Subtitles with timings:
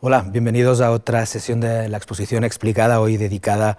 [0.00, 3.78] Hola, bienvenidos a otra sesión de la exposición explicada, hoy dedicada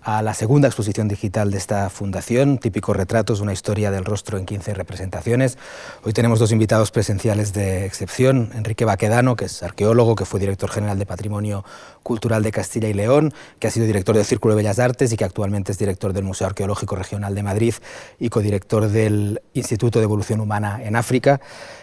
[0.00, 4.46] a la segunda exposición digital de esta fundación, Típicos Retratos, una historia del rostro en
[4.46, 5.58] 15 representaciones.
[6.04, 10.70] Hoy tenemos dos invitados presenciales de excepción, Enrique Baquedano, que es arqueólogo, que fue director
[10.70, 11.64] general de Patrimonio
[12.02, 15.18] Cultural de Castilla y León, que ha sido director del Círculo de Bellas Artes y
[15.18, 17.74] que actualmente es director del Museo Arqueológico Regional de Madrid
[18.18, 21.40] y codirector del Instituto de Evolución Humana en África,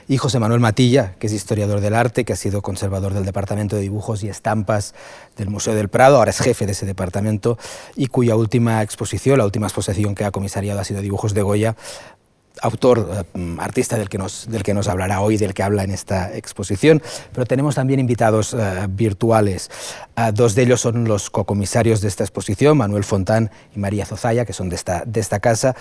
[0.08, 3.76] y José Manuel Matilla, que es historiador del arte, que ha sido conservador del Departamento
[3.76, 4.94] de Dibujos y Estampas
[5.36, 7.58] del Museo del Prado, ahora es jefe de ese departamento,
[7.96, 11.76] y cuya última exposición, la última exposición que ha comisariado ha sido Dibujos de Goya,
[12.62, 15.92] autor, eh, artista del que, nos, del que nos hablará hoy, del que habla en
[15.92, 17.02] esta exposición,
[17.34, 19.70] pero tenemos también invitados eh, virtuales.
[20.18, 24.46] Uh, dos de ellos son los cocomisarios de esta exposición, Manuel Fontán y María Zozaya,
[24.46, 25.76] que son de esta, de esta casa,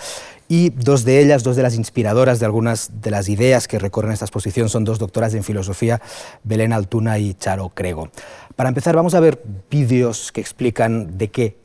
[0.47, 4.11] y dos de ellas, dos de las inspiradoras de algunas de las ideas que recorren
[4.11, 6.01] esta exposición, son dos doctoras en filosofía,
[6.43, 8.09] Belén Altuna y Charo Crego.
[8.55, 11.57] Para empezar, vamos a ver vídeos que explican de qué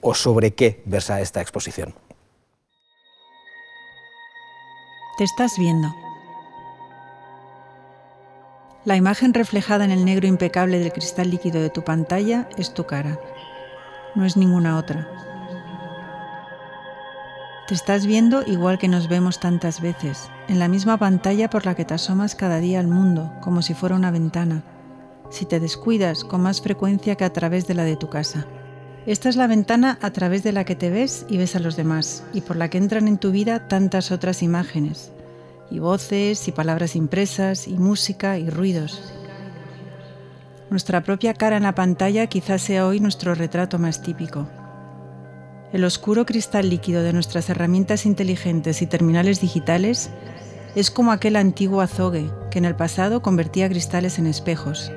[0.00, 1.94] o sobre qué versa esta exposición.
[5.20, 5.94] Te estás viendo.
[8.86, 12.86] La imagen reflejada en el negro impecable del cristal líquido de tu pantalla es tu
[12.86, 13.20] cara.
[14.14, 15.06] No es ninguna otra.
[17.68, 21.74] Te estás viendo igual que nos vemos tantas veces, en la misma pantalla por la
[21.74, 24.62] que te asomas cada día al mundo, como si fuera una ventana.
[25.28, 28.46] Si te descuidas, con más frecuencia que a través de la de tu casa.
[29.06, 31.74] Esta es la ventana a través de la que te ves y ves a los
[31.74, 35.10] demás, y por la que entran en tu vida tantas otras imágenes,
[35.70, 39.14] y voces, y palabras impresas, y música, y ruidos.
[40.68, 44.46] Nuestra propia cara en la pantalla quizás sea hoy nuestro retrato más típico.
[45.72, 50.10] El oscuro cristal líquido de nuestras herramientas inteligentes y terminales digitales
[50.74, 54.92] es como aquel antiguo azogue que en el pasado convertía cristales en espejos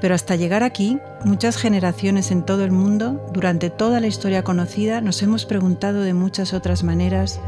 [0.00, 5.00] pero hasta llegar aquí, muchas generaciones en todo el mundo, durante toda la historia conocida,
[5.00, 7.40] nos hemos preguntado de muchas otras maneras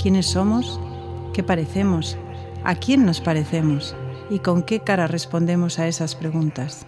[0.00, 0.80] quiénes somos,
[1.32, 2.16] qué parecemos,
[2.64, 3.94] a quién nos parecemos
[4.30, 6.86] y con qué cara respondemos a esas preguntas.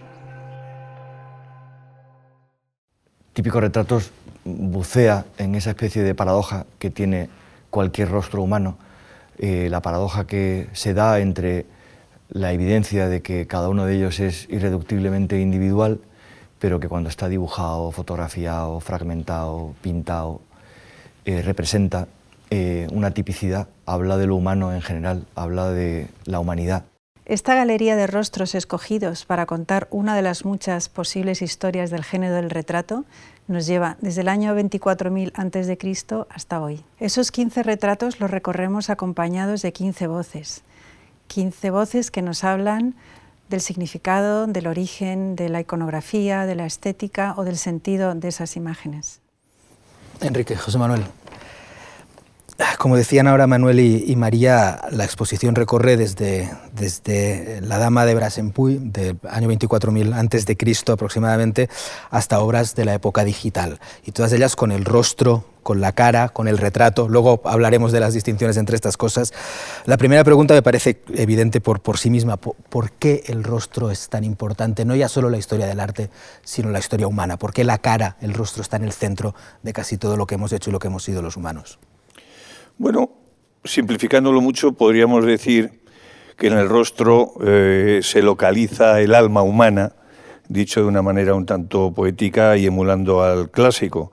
[3.33, 4.11] Típicos retratos
[4.43, 7.29] bucea en esa especie de paradoja que tiene
[7.69, 8.77] cualquier rostro humano,
[9.37, 11.65] eh, la paradoja que se da entre
[12.29, 15.99] la evidencia de que cada uno de ellos es irreductiblemente individual,
[16.59, 20.41] pero que cuando está dibujado, fotografiado, fragmentado, pintado,
[21.25, 22.07] eh, representa
[22.49, 26.85] eh, una tipicidad, habla de lo humano en general, habla de la humanidad.
[27.25, 32.35] Esta galería de rostros escogidos para contar una de las muchas posibles historias del género
[32.35, 33.03] del retrato
[33.47, 36.25] nos lleva desde el año 24.000 a.C.
[36.29, 36.83] hasta hoy.
[36.99, 40.63] Esos 15 retratos los recorremos acompañados de 15 voces
[41.27, 42.95] 15 voces que nos hablan
[43.49, 48.55] del significado, del origen, de la iconografía, de la estética o del sentido de esas
[48.55, 49.21] imágenes.
[50.21, 51.03] Enrique, José Manuel.
[52.77, 58.79] Como decían ahora Manuel y, María, la exposición recorre desde, desde la Dama de Brasenpuy,
[58.79, 61.69] del año 24.000 antes de Cristo aproximadamente,
[62.11, 66.29] hasta obras de la época digital, y todas ellas con el rostro con la cara,
[66.29, 67.09] con el retrato.
[67.09, 69.33] Luego hablaremos de las distinciones entre estas cosas.
[69.85, 72.37] La primera pregunta me parece evidente por, por sí misma.
[72.37, 74.85] ¿Por, qué el rostro es tan importante?
[74.85, 76.11] No ya solo la historia del arte,
[76.43, 77.37] sino la historia humana.
[77.37, 79.33] ¿Por qué la cara, el rostro está en el centro
[79.63, 81.79] de casi todo lo que hemos hecho y lo que hemos sido los humanos?
[82.77, 83.09] Bueno,
[83.63, 85.79] simplificándolo mucho, podríamos decir
[86.35, 89.93] que en el rostro eh, se localiza el alma humana,
[90.49, 94.11] dicho de una manera un tanto poética y emulando al clásico.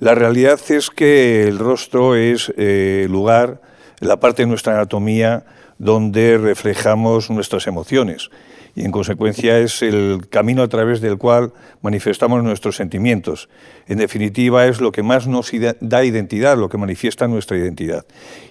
[0.00, 3.60] La realidad es que el rostro es el eh, lugar,
[4.00, 5.44] la parte de nuestra anatomía
[5.78, 8.30] donde reflejamos nuestras emociones
[8.74, 13.48] y en consecuencia es el camino a través del cual manifestamos nuestros sentimientos.
[13.86, 15.50] En definitiva es lo que más nos
[15.80, 18.04] da identidad, lo que manifiesta nuestra identidad.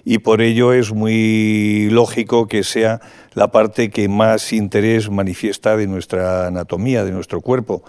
[0.04, 3.00] Y por ello es muy lógico que sea
[3.34, 7.82] la parte que más interés manifiesta de nuestra anatomía, de nuestro cuerpo.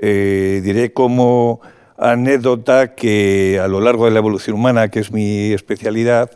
[0.00, 1.60] Eh, diré como
[1.96, 6.30] anécdota que a lo largo de la evolución humana, que es mi especialidad,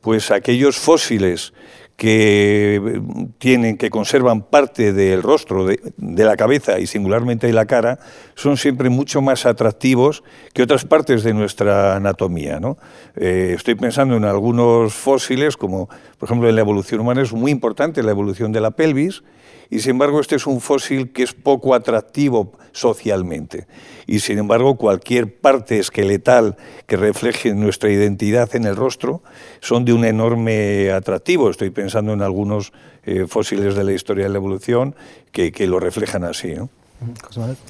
[0.00, 1.52] pues aquellos fósiles
[1.96, 3.00] que
[3.38, 7.98] tienen, que conservan parte del rostro, de, la cabeza y singularmente de la cara,
[8.34, 10.22] son siempre mucho más atractivos
[10.52, 12.60] que otras partes de nuestra anatomía.
[12.60, 12.76] ¿no?
[13.16, 15.88] Eh, estoy pensando en algunos fósiles, como
[16.18, 19.22] por ejemplo en la evolución humana es muy importante la evolución de la pelvis,
[19.70, 23.66] y sin embargo este es un fósil que es poco atractivo socialmente.
[24.06, 29.22] Y sin embargo cualquier parte esqueletal que refleje nuestra identidad en el rostro
[29.60, 31.50] son de un enorme atractivo.
[31.50, 32.72] Estoy pensando en algunos
[33.04, 34.94] eh, fósiles de la historia de la evolución
[35.32, 36.54] que, lo reflejan así.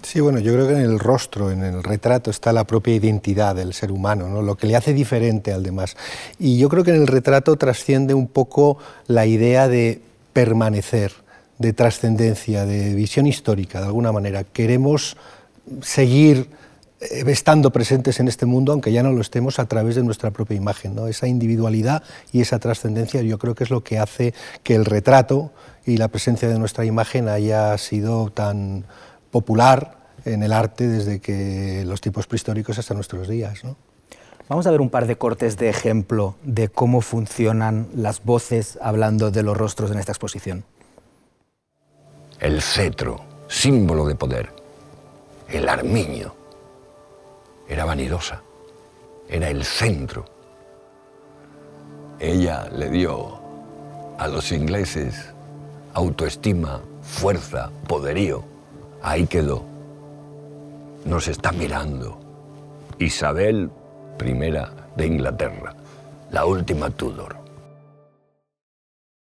[0.03, 3.57] Sí, bueno, yo creo que en el rostro, en el retrato, está la propia identidad
[3.57, 4.41] del ser humano, ¿no?
[4.41, 5.97] lo que le hace diferente al demás.
[6.39, 8.79] Y yo creo que en el retrato trasciende un poco
[9.09, 10.01] la idea de
[10.33, 11.13] permanecer,
[11.59, 14.45] de trascendencia, de visión histórica, de alguna manera.
[14.45, 15.17] Queremos
[15.83, 16.49] seguir
[17.01, 20.31] eh, estando presentes en este mundo, aunque ya no lo estemos, a través de nuestra
[20.31, 20.95] propia imagen.
[20.95, 21.09] ¿no?
[21.09, 25.53] Esa individualidad y esa trascendencia yo creo que es lo que hace que el retrato
[25.85, 28.85] y la presencia de nuestra imagen haya sido tan
[29.31, 33.63] popular en el arte desde que los tiempos prehistóricos hasta nuestros días.
[34.49, 39.31] Vamos a ver un par de cortes de ejemplo de cómo funcionan las voces hablando
[39.31, 40.65] de los rostros en esta exposición.
[42.41, 44.53] El cetro, símbolo de poder.
[45.49, 46.35] El armiño.
[47.69, 48.43] Era vanidosa.
[49.29, 50.25] Era el centro.
[52.19, 53.39] Ella le dio
[54.19, 55.33] a los ingleses
[55.95, 58.57] autoestima, fuerza, poderío
[59.07, 59.63] Ahí quedó.
[61.05, 62.19] Nos está mirando.
[62.99, 63.71] Isabel
[64.21, 64.33] I
[64.97, 65.75] de Inglaterra,
[66.33, 67.37] la última Tudor.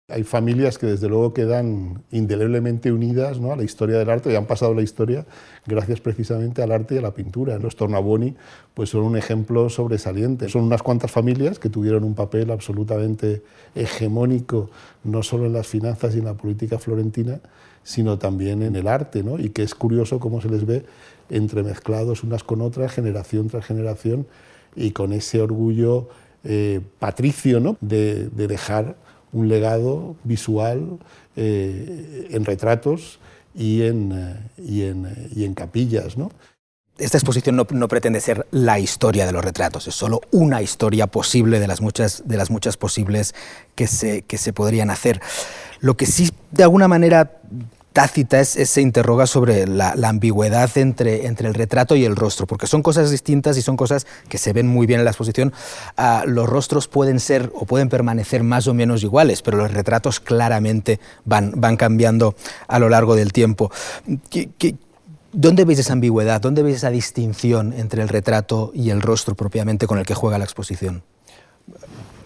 [0.07, 4.45] Hay familias que desde luego quedan indeleblemente unidas a la historia del arte y han
[4.45, 5.25] pasado la historia
[5.65, 7.57] gracias precisamente al arte y a la pintura.
[7.57, 8.35] Los Tornabuoni
[8.75, 10.47] pues son un ejemplo sobresaliente.
[10.47, 13.41] Son unas cuantas familias que tuvieron un papel absolutamente
[13.73, 14.69] hegemónico
[15.03, 17.39] no solo en las finanzas y en la política florentina,
[17.81, 19.39] sino también en el arte, ¿no?
[19.39, 20.85] y que es curioso cómo se les ve
[21.31, 24.27] entremezclados unas con otras, generación tras generación,
[24.75, 26.09] y con ese orgullo
[26.43, 27.75] eh, patricio ¿no?
[27.81, 28.97] de, dejar
[29.35, 30.97] un legado visual
[31.35, 33.19] eh, en retratos
[33.53, 36.17] y en, eh, y en, y en capillas.
[36.17, 36.31] ¿no?
[36.97, 41.07] esta exposición no, no, pretende ser la historia de los retratos, es solo una historia
[41.07, 43.35] posible de las muchas, de las muchas posibles
[43.75, 45.21] que se, que se podrían hacer.
[45.81, 47.41] Lo que sí, de alguna manera,
[47.95, 52.67] tácita es, se interroga sobre la, ambigüedad entre, entre el retrato y el rostro, porque
[52.67, 55.53] son cosas distintas y son cosas que se ven muy bien en la exposición.
[55.95, 60.19] Ah, los rostros pueden ser o pueden permanecer más o menos iguales, pero los retratos
[60.19, 62.35] claramente van, van cambiando
[62.67, 63.71] a lo largo del tiempo.
[65.31, 66.41] dónde veis esa ambigüedad?
[66.41, 70.37] ¿Dónde veis esa distinción entre el retrato y el rostro propiamente con el que juega
[70.37, 71.03] la exposición?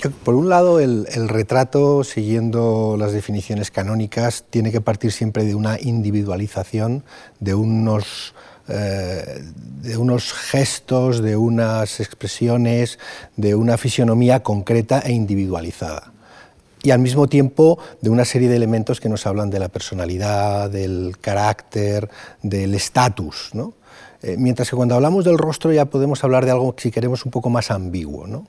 [0.08, 5.78] Por un lado, el, retrato, siguiendo las definiciones canónicas, tiene que partir siempre de una
[5.80, 7.04] individualización,
[7.42, 8.34] de unos,
[8.70, 9.44] eh,
[9.82, 12.98] de unos gestos, de unas expresiones,
[13.36, 16.14] de una fisionomía concreta e individualizada.
[16.82, 20.70] Y al mismo tiempo de una serie de elementos que nos hablan de la personalidad,
[20.70, 22.10] del carácter,
[22.42, 23.52] del estatus.
[24.22, 27.32] Eh, mientras que cuando hablamos del rostro ya podemos hablar de algo, si queremos, un
[27.32, 28.28] poco más ambiguo.
[28.28, 28.48] ¿no?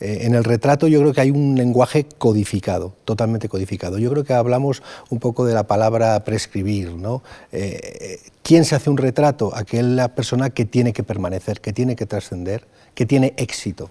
[0.00, 3.98] Eh, en el retrato yo creo que hay un lenguaje codificado, totalmente codificado.
[3.98, 6.94] Yo creo que hablamos un poco de la palabra prescribir.
[6.94, 7.22] ¿no?
[7.52, 9.54] Eh, ¿Quién se hace un retrato?
[9.54, 13.90] Aquella persona que tiene que permanecer, que tiene que trascender, que tiene éxito.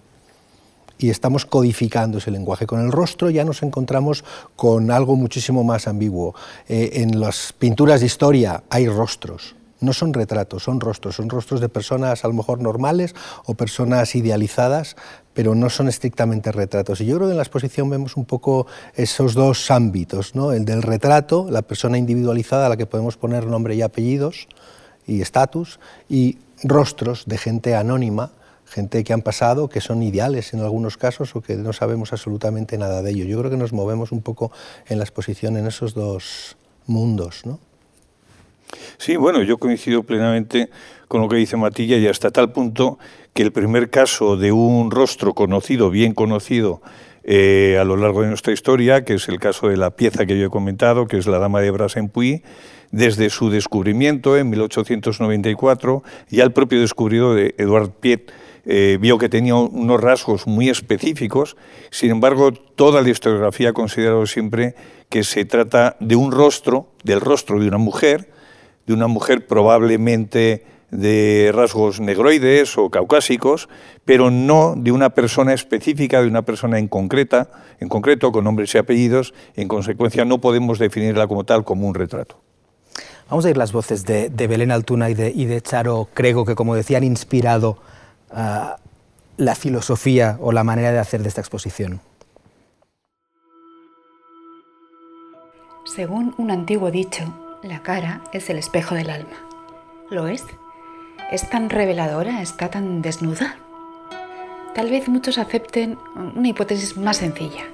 [0.97, 2.67] Y estamos codificando ese lenguaje.
[2.67, 4.25] Con el rostro ya nos encontramos
[4.57, 6.35] con algo muchísimo más ambiguo.
[6.67, 11.61] Eh, en las pinturas de historia hay rostros, no son retratos, son rostros, son rostros
[11.61, 13.15] de personas a lo mejor normales
[13.45, 14.95] o personas idealizadas,
[15.33, 17.01] pero no son estrictamente retratos.
[17.01, 20.51] Y yo creo que en la exposición vemos un poco esos dos ámbitos, ¿no?
[20.51, 24.47] el del retrato, la persona individualizada a la que podemos poner nombre y apellidos
[25.07, 28.31] y estatus, y rostros de gente anónima,
[28.65, 32.77] gente que han pasado, que son ideales en algunos casos o que no sabemos absolutamente
[32.77, 33.25] nada de ello.
[33.25, 34.51] Yo creo que nos movemos un poco
[34.87, 37.45] en la exposición en esos dos mundos.
[37.45, 37.59] ¿no?
[38.97, 40.69] Sí, bueno, yo coincido plenamente
[41.07, 42.99] con lo que dice Matilla y hasta tal punto
[43.33, 46.81] que el primer caso de un rostro conocido, bien conocido,
[47.23, 50.37] eh, a lo largo de nuestra historia, que es el caso de la pieza que
[50.37, 51.95] yo he comentado, que es la Dama de Bras
[52.91, 58.31] desde su descubrimiento en 1894, ya el propio descubridor de Edouard Piet
[58.65, 61.55] eh, vio que tenía unos rasgos muy específicos,
[61.91, 64.75] sin embargo, toda la historiografía ha considerado siempre
[65.09, 68.29] que se trata de un rostro, del rostro de una mujer,
[68.89, 73.69] de una mujer probablemente de rasgos negroides o caucásicos,
[74.03, 78.73] pero no de una persona específica, de una persona en concreta, en concreto, con nombres
[78.73, 82.39] y apellidos, en consecuencia no podemos definirla como tal como un retrato.
[83.29, 86.97] Vamos a ir las voces de, Belén Altuna y de, Charo Crego, que como decía
[86.97, 87.77] han inspirado
[88.31, 88.77] ah,
[89.37, 92.01] la filosofía o la manera de hacer de esta exposición.
[95.85, 99.35] Según un antiguo dicho, la cara es el espejo del alma.
[100.09, 100.45] ¿Lo es?
[101.31, 102.41] ¿Es tan reveladora?
[102.41, 103.57] ¿Está tan desnuda?
[104.73, 107.65] Tal vez muchos acepten una hipótesis más sencilla,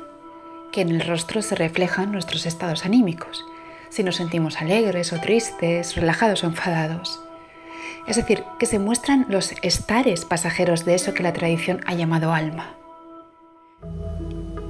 [0.71, 3.45] que en el rostro se reflejan nuestros estados anímicos,
[3.89, 7.21] si nos sentimos alegres o tristes, relajados o enfadados.
[8.07, 12.33] Es decir, que se muestran los estares pasajeros de eso que la tradición ha llamado
[12.33, 12.75] alma.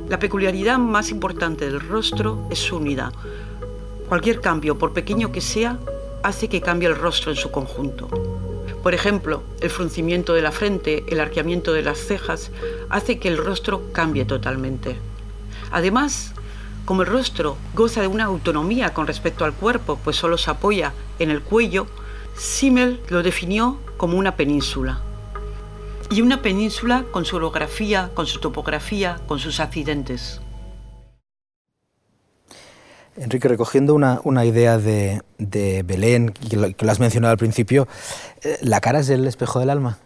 [0.08, 3.12] La peculiaridad más importante del rostro es su unidad.
[4.08, 5.80] Cualquier cambio, por pequeño que sea,
[6.24, 8.08] hace que cambie el rostro en su conjunto.
[8.84, 12.52] Por ejemplo, el fruncimiento de la frente, el arqueamiento de las cejas,
[12.90, 14.96] hace que el rostro cambie totalmente.
[15.72, 16.34] Además,
[16.86, 20.94] como el rostro goza de una autonomía con respecto al cuerpo, pues solo se apoya
[21.18, 21.88] en el cuello,
[22.38, 25.02] Simmel lo definió como una península.
[26.12, 30.42] Y una península con su orografía, con su topografía, con sus accidentes.
[33.18, 35.22] Enrique, recogiendo una, idea de,
[35.86, 37.88] Belén, que lo, has mencionado al principio,
[38.44, 39.98] eh, ¿la cara es el espejo del alma?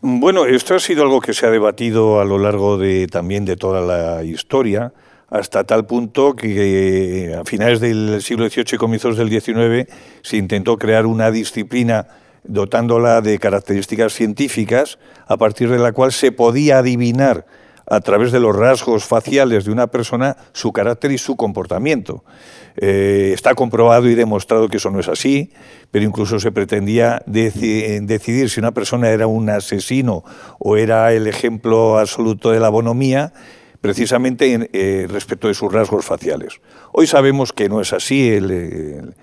[0.00, 3.56] Bueno, esto ha sido algo que se ha debatido a lo largo de, también de
[3.56, 4.92] toda la historia
[5.30, 9.90] hasta tal punto que a finales del siglo XVIII y comienzos del XIX
[10.20, 12.06] se intentó crear una disciplina
[12.44, 17.46] dotándola de características científicas a partir de la cual se podía adivinar
[17.86, 22.24] a través de los rasgos faciales de una persona su carácter y su comportamiento.
[22.76, 25.52] Eh, está comprobado y demostrado que eso no es así,
[25.90, 30.24] pero incluso se pretendía decidir si una persona era un asesino
[30.58, 33.32] o era el ejemplo absoluto de la bonomía
[33.82, 36.60] precisamente eh, respecto de sus rasgos faciales.
[36.92, 39.14] Hoy sabemos que no es así, el,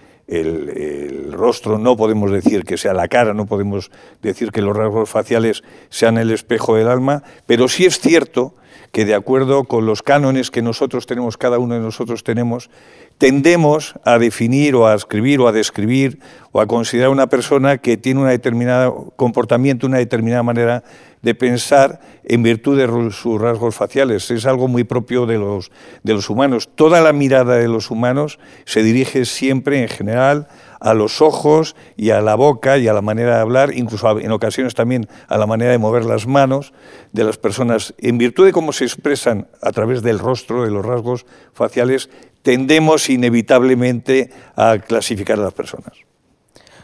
[1.32, 5.64] rostro no podemos decir que sea la cara, no podemos decir que los rasgos faciales
[5.90, 8.54] sean el espejo del alma, pero sí es cierto
[8.92, 12.70] que de acuerdo con los cánones que nosotros tenemos, cada uno de nosotros tenemos,
[13.18, 16.20] tendemos a definir o a escribir o a describir
[16.52, 20.84] o a considerar una persona que tiene un determinado comportamiento, una determinada manera
[21.22, 24.30] de pensar en virtud de sus rasgos faciales.
[24.32, 25.72] Es algo muy propio de los,
[26.04, 26.70] de los humanos.
[26.76, 30.48] Toda la mirada de los humanos se dirige siempre, en general,
[30.80, 34.32] a los ojos y a la boca y a la manera de hablar, incluso en
[34.32, 36.74] ocasiones también a la manera de mover las manos
[37.12, 37.94] de las personas.
[37.98, 42.10] En virtud de cómo se expresan a través del rostro, de los rasgos faciales,
[42.42, 45.94] tendemos inevitablemente a clasificar a las personas.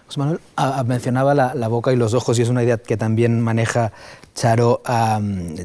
[0.07, 0.39] José Manuel
[0.85, 3.91] mencionaba la, boca y los ojos y es una idea que también maneja
[4.35, 4.81] Charo.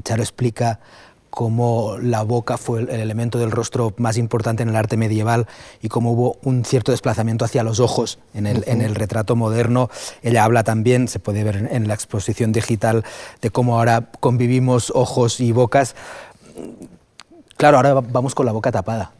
[0.02, 0.80] Charo explica
[1.28, 5.46] cómo la boca fue el elemento del rostro más importante en el arte medieval
[5.80, 9.90] y cómo hubo un cierto desplazamiento hacia los ojos en el, en el retrato moderno.
[10.22, 13.04] Ella habla también, se puede ver en la exposición digital,
[13.40, 15.94] de cómo ahora convivimos ojos y bocas.
[17.56, 19.12] Claro, ahora vamos con la boca tapada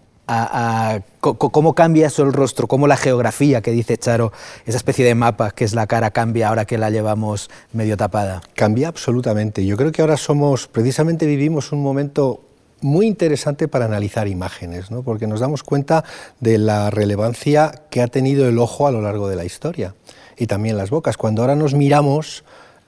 [1.20, 4.32] cómo cambia eso el rostro, cómo la geografía que dice Charo,
[4.66, 8.40] esa especie de mapa que es la cara, cambia ahora que la llevamos medio tapada.
[8.54, 9.64] Cambia absolutamente.
[9.66, 12.42] Yo creo que ahora somos, precisamente vivimos un momento
[12.80, 15.02] muy interesante para analizar imágenes, ¿no?
[15.02, 16.04] porque nos damos cuenta
[16.40, 19.94] de la relevancia que ha tenido el ojo a lo largo de la historia
[20.37, 21.16] y también las bocas.
[21.16, 22.44] Cuando ahora nos miramos,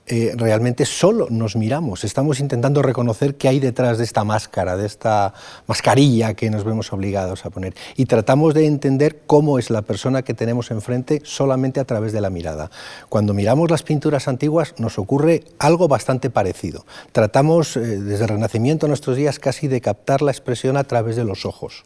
[0.06, 4.86] eh, realmente solo nos miramos, estamos intentando reconocer qué hay detrás de esta máscara, de
[4.86, 5.32] esta
[5.66, 7.74] mascarilla que nos vemos obligados a poner.
[7.96, 12.20] Y tratamos de entender cómo es la persona que tenemos enfrente solamente a través de
[12.20, 12.70] la mirada.
[13.08, 16.84] Cuando miramos las pinturas antiguas nos ocurre algo bastante parecido.
[17.12, 21.14] Tratamos eh, desde el Renacimiento a nuestros días casi de captar la expresión a través
[21.16, 21.84] de los ojos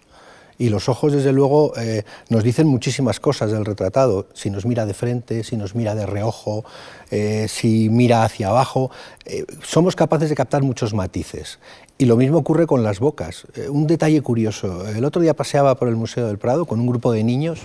[0.58, 4.26] y los ojos, desde luego, eh, nos dicen muchísimas cosas del retratado.
[4.34, 6.64] Si nos mira de frente, si nos mira de reojo,
[7.10, 8.90] eh, si mira hacia abajo,
[9.24, 11.58] eh, somos capaces de captar muchos matices.
[11.98, 13.46] Y lo mismo ocurre con las bocas.
[13.70, 14.86] un detalle curioso.
[14.86, 17.60] El otro día paseaba por el Museo del Prado con un grupo de niños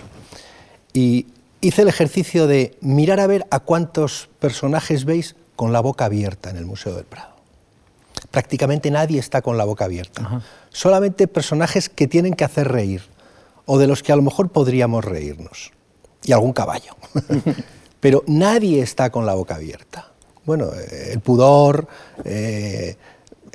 [0.92, 1.26] y
[1.60, 6.50] hice el ejercicio de mirar a ver a cuántos personajes veis con la boca abierta
[6.50, 7.31] en el Museo del Prado
[8.32, 10.42] prácticamente nadie está con la boca abierta.
[10.70, 13.02] Solamente personajes que tienen que hacer reír,
[13.66, 15.70] o de los que a lo mejor podríamos reírnos,
[16.24, 16.96] y algún caballo.
[18.00, 20.08] Pero nadie está con la boca abierta.
[20.44, 21.86] Bueno, eh, el pudor,
[22.24, 22.96] eh,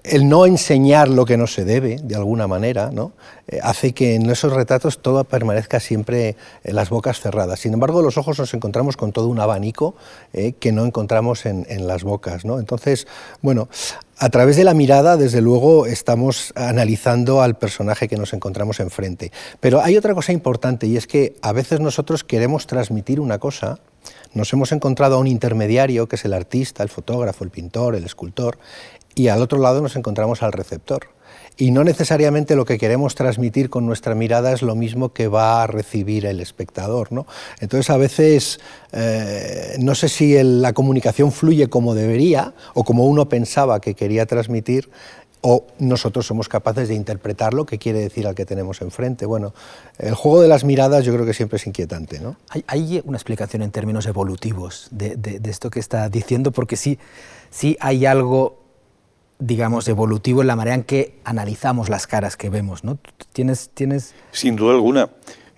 [0.04, 3.12] el no enseñar lo que no se debe, de alguna manera, ¿no?
[3.48, 7.60] Eh, hace que en esos retratos todo permanezca siempre en las bocas cerradas.
[7.60, 9.96] Sin embargo, los ojos nos encontramos con todo un abanico
[10.34, 12.44] eh, que no encontramos en, las bocas.
[12.44, 12.60] ¿no?
[12.60, 13.08] Entonces,
[13.42, 13.70] bueno,
[14.18, 19.32] a través de la mirada, desde luego, estamos analizando al personaje que nos encontramos enfrente.
[19.60, 23.80] Pero hay otra cosa importante y es que a veces nosotros queremos transmitir una cosa,
[24.34, 28.06] nos hemos encontrado a un intermediario que es el artista, el fotógrafo, el pintor, el
[28.06, 28.58] escultor,
[29.18, 31.10] y al otro lado nos encontramos al receptor.
[31.60, 35.64] y no necesariamente lo que queremos transmitir con nuestra mirada es lo mismo que va
[35.64, 37.12] a recibir el espectador.
[37.12, 37.26] ¿no?
[37.60, 38.60] Entonces a veces
[38.92, 44.28] eh, no sé si la comunicación fluye como debería o como uno pensaba que quería
[44.28, 44.92] transmitir
[45.42, 49.26] o nosotros somos capaces de interpretar lo que quiere decir al que tenemos enfrente.
[49.26, 49.56] Bueno,
[49.98, 52.20] el juego de las miradas yo creo que siempre es inquietante.
[52.20, 52.36] ¿no?
[52.68, 56.52] ¿Hay, una explicación en términos evolutivos de, esto que está diciendo?
[56.52, 57.00] Porque sí,
[57.50, 58.67] sí hay algo
[59.40, 62.98] digamos, evolutivo en la manera en que analizamos las caras que vemos, ¿no?
[63.34, 64.16] ¿Tienes, tienes...
[64.32, 65.10] Sin duda alguna.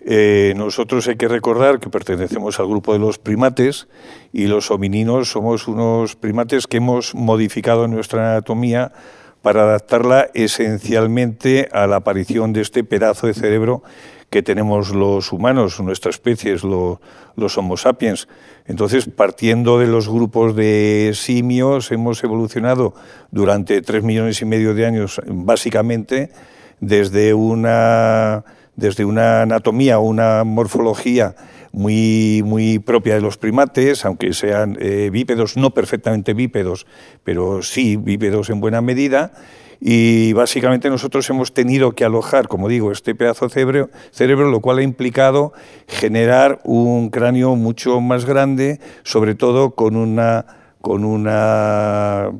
[0.02, 3.88] Eh, nosotros hay que recordar que pertenecemos al grupo de los primates
[4.32, 8.94] y los homininos somos unos primates que hemos modificado nuestra anatomía
[9.42, 13.84] para adaptarla esencialmente a la aparición de este pedazo de cerebro
[14.30, 18.28] que tenemos los humanos, nuestra especie es los Homo sapiens.
[18.66, 22.94] Entonces, partiendo de los grupos de simios, hemos evolucionado
[23.32, 26.32] durante tres millones y medio de años, básicamente,
[26.80, 28.44] desde una,
[28.76, 31.36] desde una anatomía, una morfología
[31.72, 36.86] muy, muy propia de los primates, aunque sean eh, bípedos, no perfectamente bípedos,
[37.24, 39.34] pero sí bípedos en buena medida,
[39.82, 44.60] y básicamente nosotros hemos tenido que alojar, como digo, este pedazo de cerebro, cerebro, lo
[44.60, 45.54] cual ha implicado
[45.88, 50.46] generar un cráneo mucho más grande, sobre todo con una,
[50.82, 52.32] con una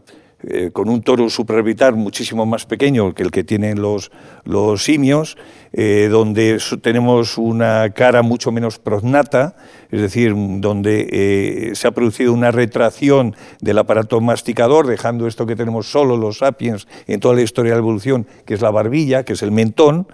[0.42, 4.10] eh, con un toro supraorbital muchísimo más pequeño que el que tienen los,
[4.46, 5.38] los simios,
[5.72, 9.56] eh, donde tenemos una cara mucho menos prognata,
[9.92, 15.56] es decir, donde eh, se ha producido una retracción del aparato masticador, dejando esto que
[15.56, 19.24] tenemos solo los sapiens en toda la historia de la evolución, que es la barbilla,
[19.24, 20.08] que es el mentón,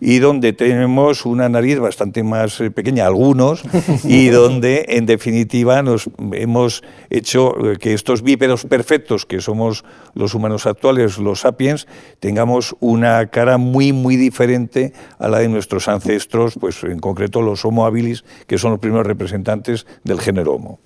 [0.00, 3.62] y donde tenemos una nariz bastante más eh, pequeña, algunos,
[4.04, 10.66] y donde en definitiva nos hemos hecho que estos bípedos perfectos, que somos los humanos
[10.66, 11.86] actuales, los sapiens,
[12.20, 17.64] tengamos una cara muy, muy diferente a la de nuestros ancestros, pues en concreto los
[17.64, 20.78] Homo habilis, que son los primeros representantes del género Homo.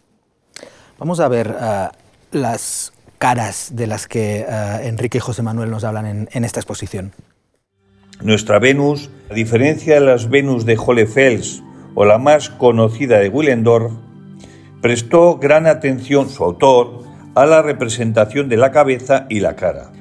[0.98, 1.88] Vamos a ver eh,
[2.32, 7.12] las caras de las que eh, Enrique y José Manuel nos hablan en, esta exposición.
[8.20, 11.62] Nuestra Venus, a diferencia de las Venus de Hohlefels
[11.94, 13.92] o la más conocida de Willendorf,
[14.80, 19.92] prestó gran atención su autor a la representación de la cabeza y la cara.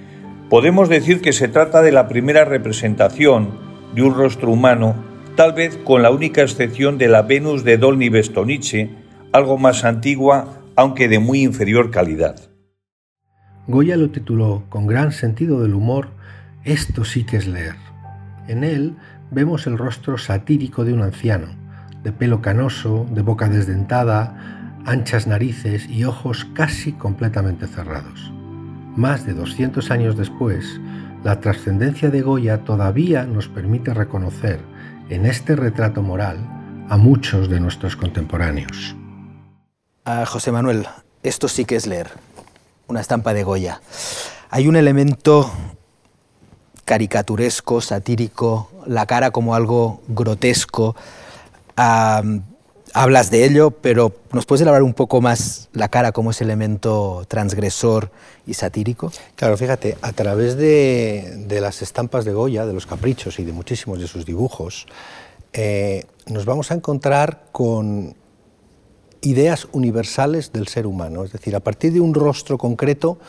[0.49, 4.95] Podemos decir que se trata de la primera representación de un rostro humano,
[5.35, 8.89] tal vez con la única excepción de la Venus de Dolny Bestonice,
[9.31, 12.49] algo más antigua, aunque de muy inferior calidad.
[13.67, 16.09] Goya lo tituló, con gran sentido del humor,
[16.63, 17.75] Esto sí que es leer.
[18.47, 18.95] En él
[19.31, 21.47] vemos el rostro satírico de un anciano,
[22.03, 28.31] de pelo canoso, de boca desdentada, anchas narices y ojos casi completamente cerrados.
[28.95, 30.79] Más de 200 años después,
[31.25, 34.59] la trascendencia de Goya todavía nos permite reconocer
[35.09, 36.37] en este retrato moral
[36.87, 38.95] a muchos de nuestros contemporáneos.
[40.27, 40.85] José Manuel,
[41.23, 42.11] esto sí que es leer,
[42.85, 43.81] una estampa de Goya.
[44.51, 45.51] Hay un elemento
[46.85, 50.95] caricaturesco, satírico, la cara como algo grotesco
[52.95, 57.25] hablas de ello, pero ¿nos puedes elaborar un poco más la cara como ese elemento
[57.27, 58.09] transgresor
[58.47, 59.11] y satírico?
[59.35, 63.99] Claro, fíjate, a través de, las estampas de Goya, de los caprichos y de muchísimos
[63.99, 64.87] de sus dibujos,
[65.51, 68.15] eh, nos vamos a encontrar con
[69.21, 71.25] ideas universales del ser humano.
[71.25, 73.19] Es decir, a partir de un rostro concreto,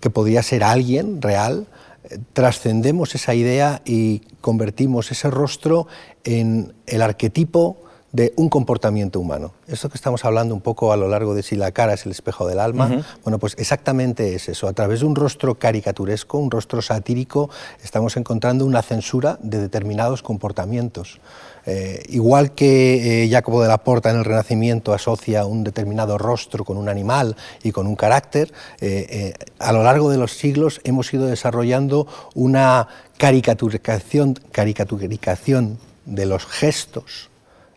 [0.00, 1.66] que podría ser alguien real,
[2.04, 5.86] eh, trascendemos esa idea y convertimos ese rostro
[6.24, 7.82] en el arquetipo
[8.16, 9.52] de un comportamiento humano.
[9.68, 12.12] Esto que estamos hablando un poco a lo largo de si la cara es el
[12.12, 14.68] espejo del alma, bueno, pues exactamente es eso.
[14.68, 17.50] A través de un rostro caricaturesco, un rostro satírico,
[17.84, 21.20] estamos encontrando una censura de determinados comportamientos.
[21.66, 26.64] Eh, igual que eh, Jacobo de la Porta en el Renacimiento asocia un determinado rostro
[26.64, 28.50] con un animal y con un carácter,
[28.80, 36.46] eh, a lo largo de los siglos hemos ido desarrollando una caricaturización, caricaturización de los
[36.46, 37.28] gestos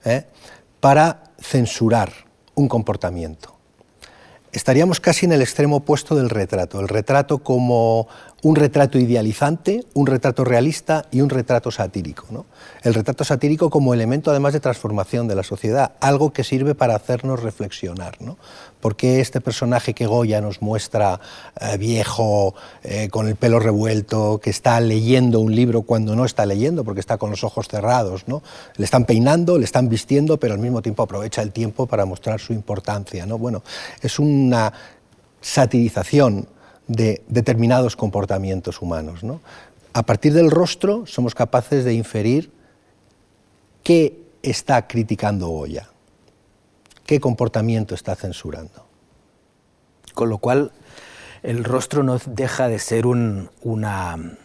[0.05, 0.25] ¿eh?
[0.79, 2.11] para censurar
[2.55, 3.55] un comportamiento.
[4.51, 8.07] Estaríamos casi en el extremo opuesto del retrato, el retrato como
[8.41, 12.45] un retrato idealizante, un retrato realista y un retrato satírico.
[12.81, 16.95] El retrato satírico como elemento además de transformación de la sociedad, algo que sirve para
[16.95, 18.17] hacernos reflexionar.
[18.79, 21.19] ¿Por qué este personaje que Goya nos muestra
[21.59, 26.45] eh, viejo, eh, con el pelo revuelto, que está leyendo un libro cuando no está
[26.45, 28.27] leyendo, porque está con los ojos cerrados?
[28.27, 28.41] ¿no?
[28.77, 32.39] Le están peinando, le están vistiendo, pero al mismo tiempo aprovecha el tiempo para mostrar
[32.39, 33.25] su importancia.
[33.25, 33.37] ¿no?
[33.37, 33.63] Bueno,
[34.01, 34.71] es una
[35.41, 36.47] satirización
[36.87, 39.21] de determinados comportamientos humanos.
[39.93, 42.51] A partir del rostro somos capaces de inferir
[43.83, 45.89] qué está criticando Goya,
[47.09, 48.85] qué comportamiento está censurando.
[50.13, 50.71] Con lo cual,
[51.41, 54.37] el rostro no deja de ser una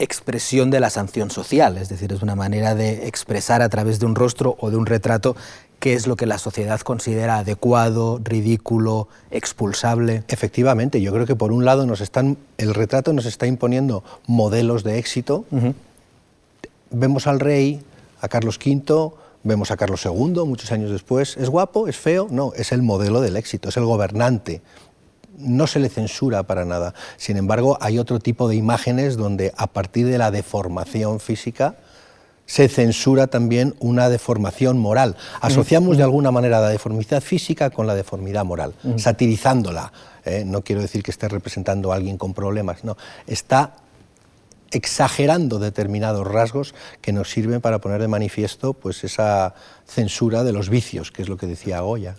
[0.00, 4.06] expresión de la sanción social, es decir, es una manera de expresar a través de
[4.06, 5.36] un rostro o de un retrato
[5.78, 10.24] qué es lo que la sociedad considera adecuado, ridículo, expulsable.
[10.26, 14.82] Efectivamente, yo creo que por un lado nos están, el retrato nos está imponiendo modelos
[14.82, 15.44] de éxito.
[16.90, 17.80] Vemos al rey,
[18.20, 19.12] a Carlos V,
[19.48, 21.36] vemos a Carlos II muchos años después.
[21.36, 21.88] ¿Es guapo?
[21.88, 22.28] ¿Es feo?
[22.30, 24.62] No, es el modelo del éxito, es el gobernante.
[25.36, 26.94] No se le censura para nada.
[27.16, 31.76] Sin embargo, hay otro tipo de imágenes donde a partir de la deformación física,
[32.48, 35.16] se censura también una deformación moral.
[35.42, 39.92] Asociamos de alguna manera la deformidad física con la deformidad moral, satirizándola.
[40.24, 40.44] ¿eh?
[40.46, 42.96] No quiero decir que esté representando a alguien con problemas, no.
[43.26, 43.74] Está
[44.70, 49.54] exagerando determinados rasgos que nos sirven para poner de manifiesto pues, esa
[49.86, 52.16] censura de los vicios, que es lo que decía Goya.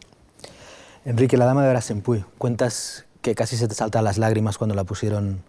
[1.05, 4.83] Enrique, la dama de Brasempuy, cuentas que casi se te saltan las lágrimas cuando la
[4.83, 5.43] pusieron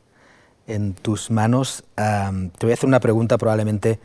[0.67, 1.85] en tus manos.
[1.97, 3.99] te voy a hacer una pregunta probablemente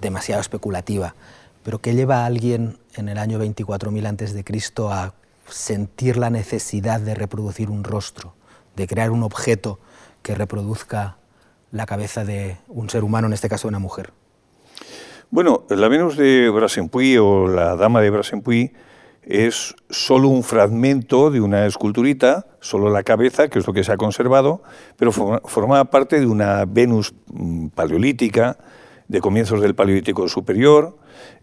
[0.00, 1.14] demasiado especulativa,
[1.62, 5.14] pero ¿qué lleva a alguien en el año 24.000 antes de Cristo a
[5.48, 8.34] sentir la necesidad de reproducir un rostro,
[8.76, 9.78] de crear un objeto
[10.22, 11.16] que reproduzca
[11.72, 14.12] la cabeza de un ser humano, en este caso una mujer?
[15.30, 18.72] Bueno, la Venus de Brasempuy o la Dama de Brasempuy
[19.22, 23.92] es solo un fragmento de una esculturita, solo la cabeza, que es lo que se
[23.92, 24.62] ha conservado,
[24.96, 28.58] pero formaba parte de una Venus mm, paleolítica,
[29.06, 30.96] de comienzos del Paleolítico Superior,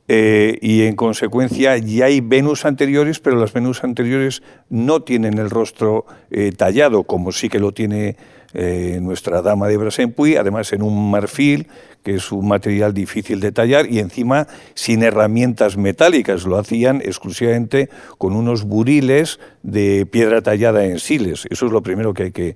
[0.09, 5.49] eh, y en consecuencia ya hay Venus anteriores, pero las Venus anteriores no tienen el
[5.49, 8.15] rostro eh, tallado, como sí que lo tiene
[8.53, 11.67] eh, nuestra dama de Brasempuy, además en un marfil,
[12.03, 17.89] que es un material difícil de tallar, y encima sin herramientas metálicas, lo hacían exclusivamente
[18.17, 21.45] con unos buriles de piedra tallada en siles.
[21.49, 22.55] Eso es lo primero que hay que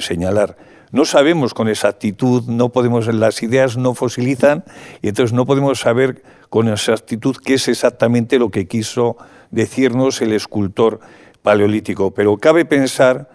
[0.00, 0.56] señalar
[0.90, 4.64] no sabemos con exactitud, no podemos, las ideas no fosilizan
[5.02, 9.16] y entonces no podemos saber con exactitud qué es exactamente lo que quiso
[9.50, 11.00] decirnos el escultor
[11.42, 12.12] paleolítico.
[12.14, 13.28] Pero cabe pensar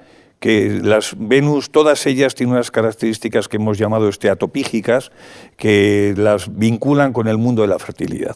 [0.43, 5.09] que las Venus, todas ellas tienen unas características que hemos llamado esteatopígicas,
[5.55, 8.35] que las vinculan con el mundo de la fertilidad.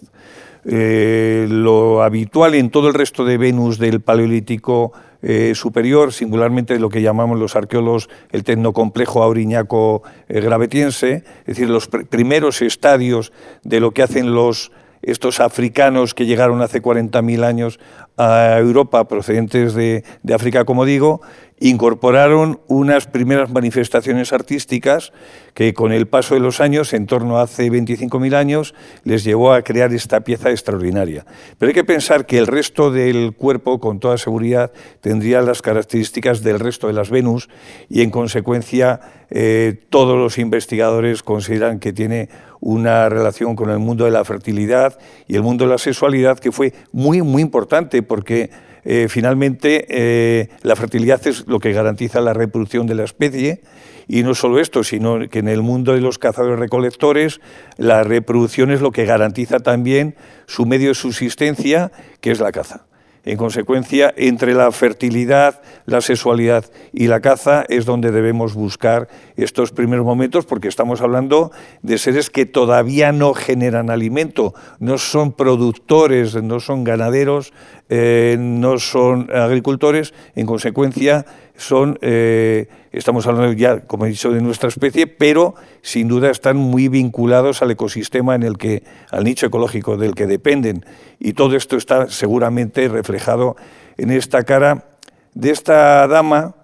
[0.63, 6.87] Eh, lo habitual en todo el resto de Venus del Paleolítico eh, superior, singularmente lo
[6.87, 13.33] que llamamos los arqueólogos el tecnocomplejo auriñaco eh, gravetiense, es decir, los primeros estadios
[13.65, 17.79] de lo que hacen los estos africanos que llegaron hace 40.000 años
[18.17, 21.21] a Europa procedentes de, de, África, como digo,
[21.59, 25.11] incorporaron unas primeras manifestaciones artísticas
[25.53, 29.53] que con el paso de los años, en torno a hace 25.000 años, les llevó
[29.53, 31.25] a crear esta pieza extraordinaria.
[31.57, 36.43] Pero hay que pensar que el resto del cuerpo, con toda seguridad, tendría las características
[36.43, 37.49] del resto de las Venus
[37.89, 38.99] y, en consecuencia,
[39.31, 44.97] eh, todos los investigadores consideran que tiene una relación con el mundo de la fertilidad
[45.27, 48.49] y el mundo de la sexualidad que fue muy, muy importante porque
[48.83, 53.61] eh, finalmente eh, la fertilidad es lo que garantiza la reproducción de la especie
[54.07, 57.41] y no solo esto, sino que en el mundo de los cazadores recolectores
[57.77, 60.15] la reproducción es lo que garantiza también
[60.45, 61.91] su medio de subsistencia,
[62.21, 62.86] que es la caza.
[63.27, 66.63] En consecuencia, entre la fertilidad, la sexualidad
[66.93, 72.29] y la caza es donde debemos buscar estos primeros momentos, porque estamos hablando de seres
[72.29, 77.51] que todavía no generan alimento, no son productores, no son ganaderos,
[77.89, 81.25] eh, no son agricultores, en consecuencia
[81.57, 86.55] son, eh, estamos hablando ya, como he dicho, de nuestra especie, pero sin duda están
[86.55, 90.85] muy vinculados al ecosistema en el que, al nicho ecológico del que dependen.
[91.19, 93.57] Y todo esto está seguramente reflejado
[93.97, 94.85] en esta cara
[95.33, 96.55] de esta dama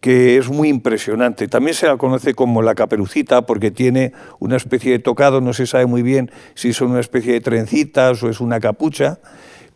[0.00, 1.46] que es muy impresionante.
[1.46, 5.68] También se la conoce como la caperucita porque tiene una especie de tocado, no se
[5.68, 9.20] sabe muy bien si son una especie de trencitas o es una capucha,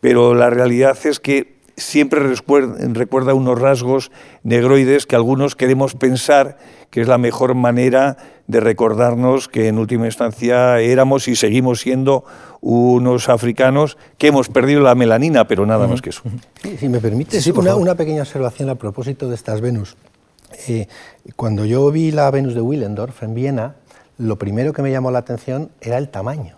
[0.01, 4.11] pero la realidad es que siempre recuerda unos rasgos
[4.43, 6.57] negroides que algunos queremos pensar
[6.91, 12.25] que es la mejor manera de recordarnos que en última instancia éramos y seguimos siendo
[12.61, 16.23] unos africanos que hemos perdido la melanina, pero nada más que eso.
[16.79, 19.97] si me permite, una, pequeña observación a propósito de estas Venus.
[20.69, 20.87] Eh,
[21.35, 23.75] cuando yo vi la Venus de Willendorf en Viena,
[24.17, 26.57] lo primero que me llamó la atención era el tamaño.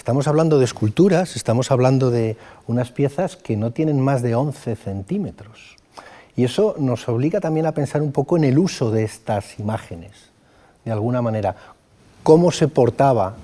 [0.00, 4.74] Estamos hablando de esculturas, estamos hablando de unas piezas que no tienen más de 11
[4.74, 5.76] centímetros.
[6.34, 10.12] Y eso nos obliga también a pensar un poco en el uso de estas imágenes.
[10.86, 11.54] de alguna manera.
[12.22, 13.34] ¿Cómo se portaba?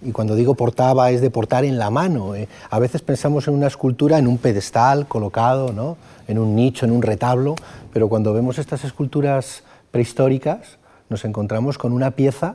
[0.00, 2.36] Y cuando digo portaba es de portar en la mano.
[2.36, 2.46] ¿eh?
[2.70, 5.96] A veces pensamos en una escultura en un pedestal colocado, ¿no?
[6.28, 7.56] en un nicho, en un retablo,
[7.92, 12.54] pero cuando vemos estas esculturas prehistóricas nos encontramos con una pieza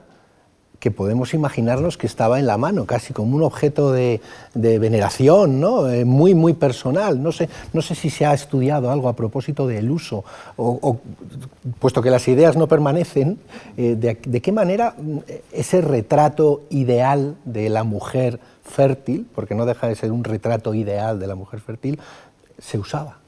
[0.83, 4.19] que podemos imaginarnos que estaba en la mano, casi como un objeto de,
[4.53, 5.89] veneración, ¿no?
[5.89, 7.23] Eh, muy, muy personal.
[7.23, 10.25] No sé, no sé si se ha estudiado algo a propósito del uso,
[11.79, 13.39] puesto que las ideas no permanecen,
[13.77, 15.19] eh, de, qué manera mm,
[15.53, 21.17] ese retrato ideal de la mujer fértil, porque no deja de ser un retrato ideal
[21.17, 21.97] de la mujer fértil,
[22.59, 23.19] se usaba.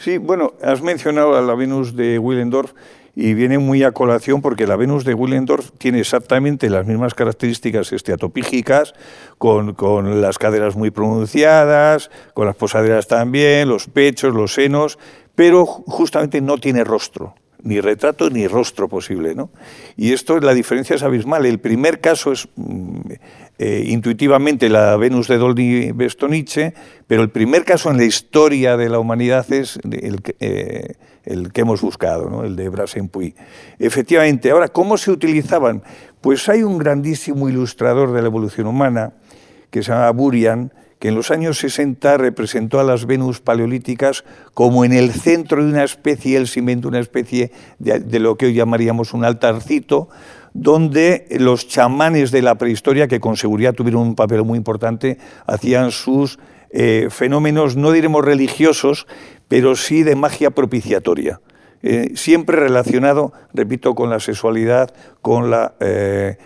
[0.00, 2.72] Sí, bueno, has mencionado a la Venus de Willendorf
[3.14, 7.92] y viene muy a colación porque la Venus de Willendorf tiene exactamente las mismas características
[7.92, 8.94] esteatopígicas,
[9.38, 14.98] con, con las caderas muy pronunciadas, con las posaderas también, los pechos, los senos,
[15.34, 19.34] pero justamente no tiene rostro ni retrato ni rostro posible.
[19.34, 19.50] ¿no?
[19.96, 21.46] Y esto, la diferencia es abismal.
[21.46, 23.12] El primer caso es mm,
[23.62, 26.72] eh, intuitivamente la Venus de Dolny Bestonice,
[27.06, 30.94] pero el primer caso en la historia de la humanidad es el, eh,
[31.26, 32.44] el que hemos buscado, ¿no?
[32.44, 33.34] el de Brasenpuy.
[33.78, 35.82] Efectivamente, ahora, ¿cómo se utilizaban?
[36.22, 39.12] Pues hay un grandísimo ilustrador de la evolución humana,
[39.70, 44.86] que se llama Burian, que en los años 60 representó a las Venus paleolíticas como
[44.86, 48.54] en el centro de una especie, él se inventó una especie de, lo que hoy
[48.54, 50.08] llamaríamos un altarcito,
[50.52, 55.90] donde los chamanes de la prehistoria, que con seguridad tuvieron un papel muy importante, hacían
[55.90, 56.38] sus
[56.70, 59.06] eh, fenómenos, no diremos religiosos,
[59.48, 61.40] pero sí de magia propiciatoria.
[61.82, 66.36] Eh, siempre relacionado, repito, con la sexualidad, con la, eh,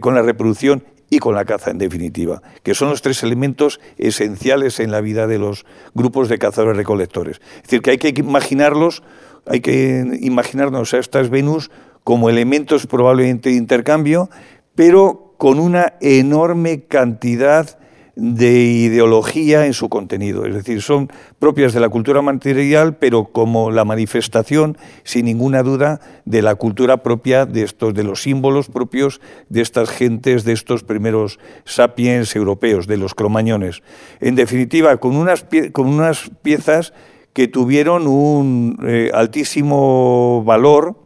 [0.00, 4.80] con la reproducción y con la caza, en definitiva, que son los tres elementos esenciales
[4.80, 5.64] en la vida de los
[5.94, 7.40] grupos de cazadores-recolectores.
[7.56, 9.02] Es decir, que hay que imaginarlos,
[9.46, 11.70] hay que imaginarnos a estas Venus
[12.04, 14.30] como elementos probablemente de intercambio,
[14.74, 17.78] pero con una enorme cantidad
[18.16, 23.72] de ideología en su contenido, es decir, son propias de la cultura material, pero como
[23.72, 29.20] la manifestación, sin ninguna duda, de la cultura propia de estos, de los símbolos propios
[29.48, 33.82] de estas gentes, de estos primeros sapiens europeos, de los cromañones.
[34.20, 36.92] En definitiva, con unas, con unas piezas
[37.32, 41.03] que tuvieron un eh, altísimo valor,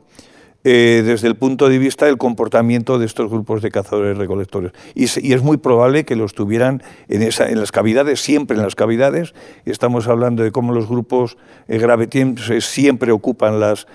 [0.64, 4.72] eh, desde el punto de vista del comportamiento de estos grupos de cazadores-recolectores.
[4.94, 8.74] Y, es muy probable que los tuvieran en, esa, en las cavidades, siempre en las
[8.74, 9.34] cavidades.
[9.66, 11.36] Estamos hablando de cómo los grupos
[11.68, 13.86] eh, siempre ocupan las,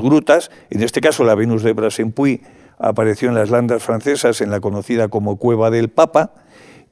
[0.00, 0.50] grutas.
[0.70, 2.40] En este caso, la Venus de Brasenpuy
[2.78, 6.32] apareció en las landas francesas, en la conocida como Cueva del Papa,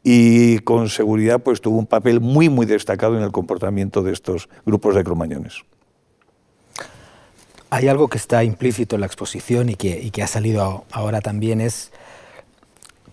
[0.02, 4.50] y con seguridad pues, tuvo un papel muy, muy destacado en el comportamiento de estos
[4.66, 5.64] grupos de cromañones.
[7.74, 11.90] Hay algo que está implícito en la exposición y que, ha salido ahora también, es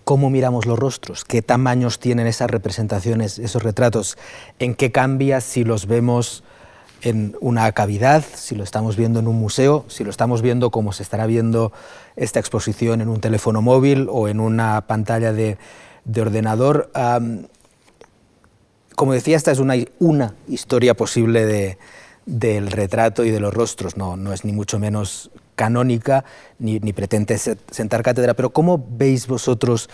[0.04, 4.20] cómo miramos los rostros, qué tamaños tienen esas representaciones, esos retratos,
[4.60, 6.44] en qué cambia si los vemos
[7.02, 10.94] en una cavidad, si lo estamos viendo en un museo, si lo estamos viendo como
[10.94, 11.72] se estará viendo
[12.16, 15.58] esta exposición en un teléfono móvil o en una pantalla de,
[16.20, 16.92] ordenador.
[18.96, 21.80] como decía, esta es una, historia posible de,
[22.26, 26.24] del retrato y de los rostros, no, no es ni mucho menos canónica
[26.60, 29.90] ni, ni, pretende sentar cátedra, pero ¿cómo veis vosotros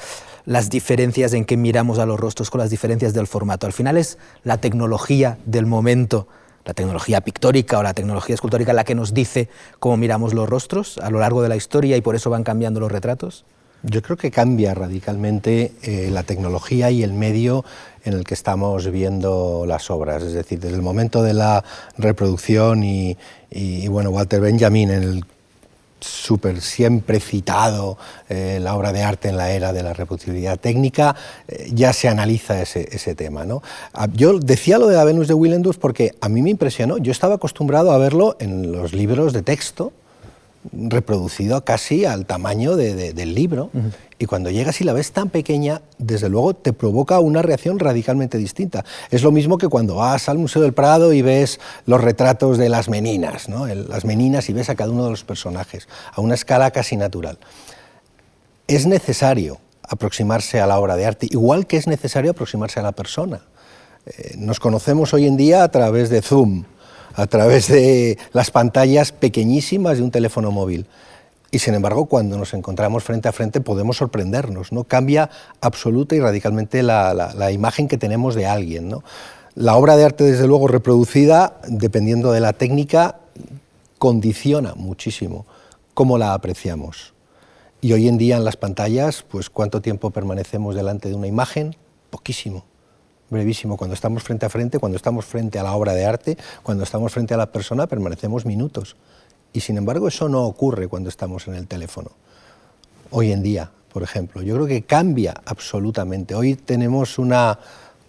[0.45, 3.67] las diferencias en que miramos a los rostros con las diferencias del formato?
[3.67, 6.27] Al final es la tecnología del momento,
[6.67, 10.97] la tecnología pictórica o la tecnología escultórica la que nos dice cómo miramos los rostros
[10.97, 13.45] a lo largo de la historia y por eso van cambiando los retratos.
[13.83, 17.63] Yo creo que cambia radicalmente eh, la tecnología y el medio
[18.07, 20.23] en el que estamos viendo las obras.
[20.23, 21.63] Es decir, desde el momento de la
[21.97, 23.17] reproducción y,
[23.89, 25.25] bueno, Walter Benjamin en el
[25.99, 27.97] súper siempre citado
[28.29, 31.15] eh, la obra de arte en la era de la reproducibilidad técnica,
[31.47, 33.45] eh, ya se analiza ese, ese tema.
[33.45, 33.63] ¿no?
[33.93, 36.97] Ah, yo decía lo de la Venus de Willendorf porque a mí me impresionó.
[36.99, 39.91] Yo estaba acostumbrado a verlo en los libros de texto,
[40.71, 43.69] reproducido casi al tamaño del libro.
[44.19, 48.37] Y cuando llegas y la ves tan pequeña, desde luego te provoca una reacción radicalmente
[48.37, 48.83] distinta.
[49.11, 52.69] Es lo mismo que cuando vas al Museo del Prado y ves los retratos de
[52.69, 53.67] las meninas, ¿no?
[53.67, 57.37] las meninas y ves a cada uno de los personajes, a una escala casi natural.
[58.67, 62.91] Es necesario aproximarse a la obra de arte, igual que es necesario aproximarse a la
[62.91, 63.41] persona.
[64.05, 66.65] Eh, nos conocemos hoy en día a través de Zoom,
[67.15, 70.85] a través de las pantallas pequeñísimas de un teléfono móvil.
[71.49, 74.83] Y sin embargo, cuando nos encontramos frente a frente podemos sorprendernos, ¿no?
[74.83, 75.29] Cambia
[75.61, 79.03] absoluta y radicalmente la, imagen que tenemos de alguien, ¿no?
[79.55, 83.15] La obra de arte, desde luego, reproducida, dependiendo de la técnica,
[83.97, 85.45] condiciona muchísimo
[85.93, 87.13] cómo la apreciamos.
[87.81, 91.75] Y hoy en día en las pantallas, pues ¿cuánto tiempo permanecemos delante de una imagen?
[92.11, 92.65] Poquísimo,
[93.29, 93.77] brevísimo.
[93.77, 97.11] Cuando estamos frente a frente, cuando estamos frente a la obra de arte, cuando estamos
[97.11, 98.95] frente a la persona, permanecemos minutos.
[99.53, 102.11] Y sin embargo eso no ocurre cuando estamos en el teléfono.
[103.11, 106.35] Hoy en día, por ejemplo, yo creo que cambia absolutamente.
[106.35, 107.57] Hoy tenemos una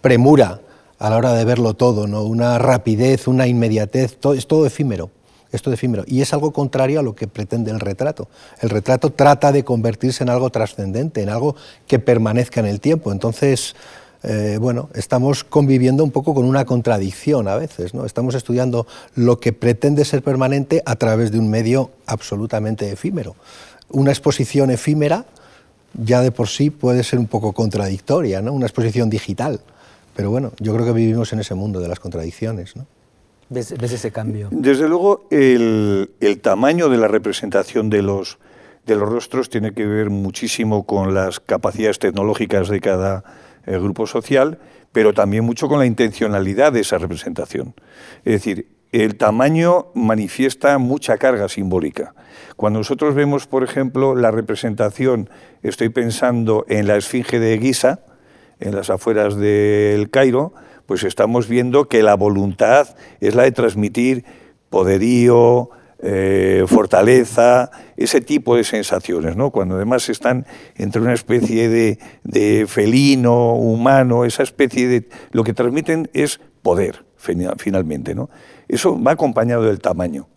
[0.01, 0.61] premura
[0.99, 2.23] a la hora de verlo todo, ¿no?
[2.23, 5.09] una rapidez, una inmediatez, todo, es todo efímero.
[5.51, 6.03] Esto efímero.
[6.05, 8.27] Y es algo contrario a lo que pretende el retrato.
[8.61, 11.55] El retrato trata de convertirse en algo trascendente, en algo
[11.87, 13.11] que permanezca en el tiempo.
[13.11, 13.75] Entonces,
[14.23, 17.93] eh, bueno, estamos conviviendo un poco con una contradicción a veces.
[17.93, 18.05] ¿no?
[18.05, 23.35] Estamos estudiando lo que pretende ser permanente a través de un medio absolutamente efímero.
[23.89, 25.25] Una exposición efímera
[25.93, 28.53] ya de por sí puede ser un poco contradictoria, ¿no?
[28.53, 29.61] una exposición digital.
[30.15, 32.75] Pero bueno, yo creo que vivimos en ese mundo de las contradicciones.
[32.75, 32.85] ¿no?
[33.49, 34.49] ¿Ves, ese cambio?
[34.51, 36.09] Desde luego, el,
[36.41, 38.37] tamaño de la representación de los,
[38.85, 43.23] de los rostros tiene que ver muchísimo con las capacidades tecnológicas de cada
[43.69, 44.57] eh, grupo social,
[44.91, 47.75] pero también mucho con la intencionalidad de esa representación.
[48.25, 52.15] Es decir, el tamaño manifiesta mucha carga simbólica.
[52.55, 55.29] Cuando nosotros vemos, por ejemplo, la representación,
[55.61, 57.99] estoy pensando en la Esfinge de Giza,
[58.59, 60.53] en las afueras del Cairo,
[60.87, 64.25] pues estamos viendo que la voluntad es la de transmitir
[64.71, 65.69] poderío,
[66.01, 69.51] eh, fortaleza, ese tipo de sensaciones, ¿no?
[69.51, 75.09] Cuando además están entre una especie de, de, felino, humano, esa especie de...
[75.31, 78.29] Lo que transmiten es poder, finalmente, ¿no?
[78.67, 80.27] Eso va acompañado del tamaño.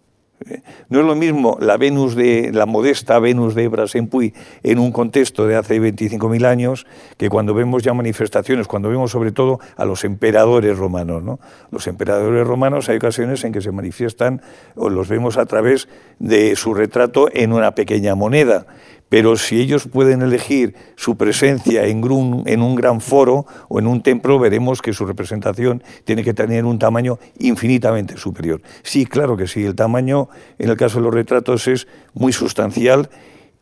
[0.89, 4.79] No es lo mismo la Venus de la modesta Venus de Ebras en Puy en
[4.79, 9.61] un contexto de hace 25.000 años que cuando vemos ya manifestaciones, cuando vemos sobre todo
[9.77, 11.23] a los emperadores romanos.
[11.23, 11.41] ¿no?
[11.71, 14.43] Los emperadores romanos hay ocasiones en que se manifiestan
[14.75, 18.67] o los vemos a través de su retrato en una pequeña moneda
[19.13, 23.87] pero si ellos pueden elegir su presencia en un, en un, gran foro o en
[23.87, 28.63] un templo, veremos que su representación tiene que tener un tamaño infinitamente superior.
[28.83, 33.11] Sí, claro que sí, el tamaño en el caso de los retratos es muy sustancial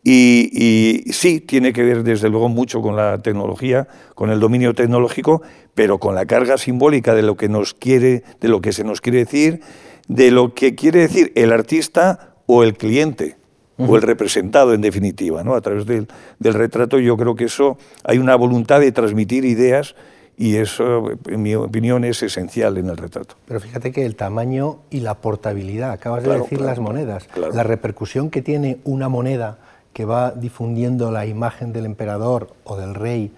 [0.04, 5.42] y, sí, tiene que ver desde luego mucho con la tecnología, con el dominio tecnológico,
[5.74, 9.00] pero con la carga simbólica de lo que nos quiere, de lo que se nos
[9.00, 9.62] quiere decir,
[10.06, 13.39] de lo que quiere decir el artista o el cliente
[13.88, 15.54] o el representado en definitiva, ¿no?
[15.54, 16.08] A través del,
[16.40, 19.94] retrato yo creo que eso hay una voluntad de transmitir ideas
[20.36, 23.34] y eso, en mi opinión, es esencial en el retrato.
[23.46, 28.30] Pero fíjate que el tamaño y la portabilidad, acabas de decir las monedas, la repercusión
[28.30, 29.58] que tiene una moneda
[29.92, 33.32] que va difundiendo la imagen del emperador o del rey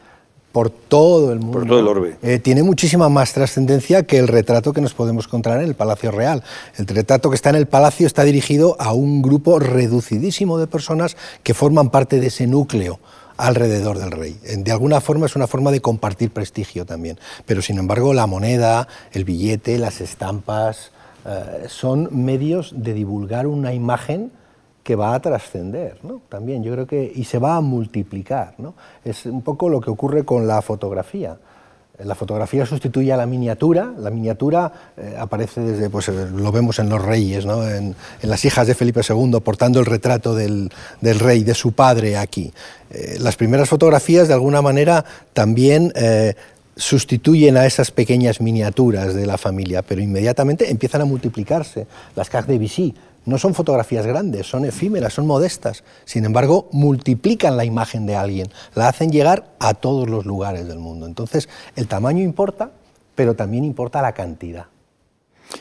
[0.52, 1.58] por todo el mundo.
[1.60, 2.16] Por todo el orbe.
[2.22, 6.10] Eh, tiene muchísima más trascendencia que el retrato que nos podemos encontrar en el Palacio
[6.10, 6.44] Real.
[6.76, 11.16] El retrato que está en el Palacio está dirigido a un grupo reducidísimo de personas
[11.42, 13.00] que forman parte de ese núcleo
[13.38, 14.38] alrededor del rey.
[14.58, 17.18] De alguna forma es una forma de compartir prestigio también.
[17.46, 20.92] Pero sin embargo la moneda, el billete, las estampas,
[21.24, 24.30] eh, son medios de divulgar una imagen
[24.82, 26.22] que va a trascender, ¿no?
[26.28, 28.54] También yo creo que y se va a multiplicar.
[29.04, 31.36] Es un poco lo que ocurre con la fotografía.
[31.98, 36.78] La fotografía sustituye a la miniatura, la miniatura eh, aparece desde, pues eh, lo vemos
[36.78, 41.44] en los reyes, en, las hijas de Felipe II, portando el retrato del, del rey,
[41.44, 42.52] de su padre aquí.
[42.90, 45.92] Eh, las primeras fotografías, de alguna manera, también
[46.74, 51.86] sustituyen a esas pequeñas miniaturas de la familia, pero inmediatamente empiezan a multiplicarse.
[52.16, 55.84] Las cartes de Vichy, no son fotografías grandes, son efímeras, son modestas.
[56.04, 60.78] Sin embargo, multiplican la imagen de alguien, la hacen llegar a todos los lugares del
[60.78, 61.06] mundo.
[61.06, 62.70] Entonces, el tamaño importa,
[63.14, 64.66] pero también importa la cantidad.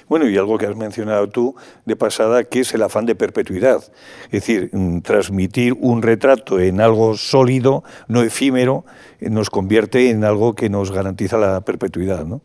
[0.07, 3.83] Bueno, y algo que has mencionado tú de pasada, que es el afán de perpetuidad.
[4.25, 8.85] Es decir, mm, transmitir un retrato en algo sólido, no efímero,
[9.19, 12.25] eh, nos convierte en algo que nos garantiza la perpetuidad.
[12.25, 12.41] ¿no?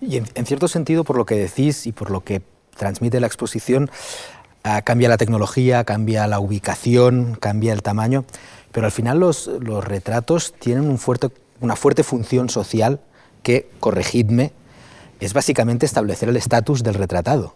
[0.00, 2.42] Y en cierto sentido, por lo que decís y por lo que
[2.76, 3.90] transmite la exposición,
[4.84, 8.24] cambia la tecnología, cambia la ubicación, cambia el tamaño,
[8.70, 9.48] pero al final los,
[9.84, 10.98] retratos tienen
[11.60, 13.00] una fuerte función social
[13.42, 14.52] que, corregidme,
[15.20, 17.54] es básicamente establecer el estatus del retratado.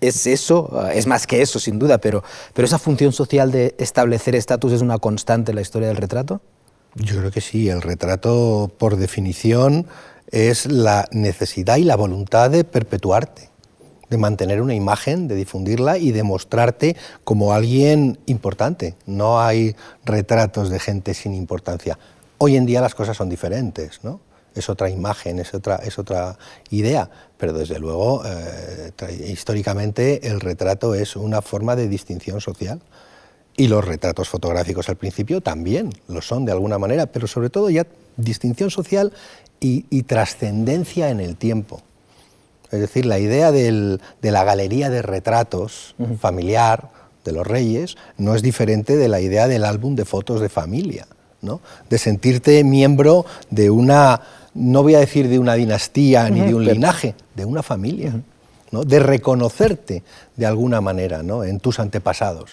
[0.00, 2.22] Es eso, ah, es más que eso, sin duda, pero
[2.56, 6.40] esa función social de establecer estatus es una constante en la historia del retrato.
[6.94, 9.86] Yo creo que sí, el retrato, por definición,
[10.30, 13.50] es la necesidad y la voluntad de perpetuarte
[14.10, 18.94] de mantener una imagen, de difundirla y de mostrarte como alguien importante.
[19.06, 21.98] No hay retratos de gente sin importancia.
[22.38, 24.20] Hoy en día las cosas son diferentes, ¿no?
[24.54, 26.38] Es otra imagen, es otra, es otra
[26.70, 28.92] idea, pero desde luego, eh,
[29.28, 32.80] históricamente, el retrato es una forma de distinción social
[33.58, 37.70] Y los retratos fotográficos al principio también lo son de alguna manera, pero sobre todo
[37.70, 37.86] ya
[38.16, 39.12] distinción social
[39.60, 41.80] y, trascendencia en el tiempo.
[42.76, 46.90] Es decir, la idea de la galería de retratos familiar
[47.24, 51.06] de los reyes no es diferente de la idea del álbum de fotos de familia,
[51.42, 51.60] ¿no?
[51.90, 54.20] de sentirte miembro de una,
[54.54, 58.14] no voy a decir de una dinastía ni de un linaje, de una familia,
[58.70, 58.84] ¿no?
[58.84, 60.02] de reconocerte
[60.36, 61.44] de alguna manera ¿no?
[61.44, 62.50] en tus antepasados.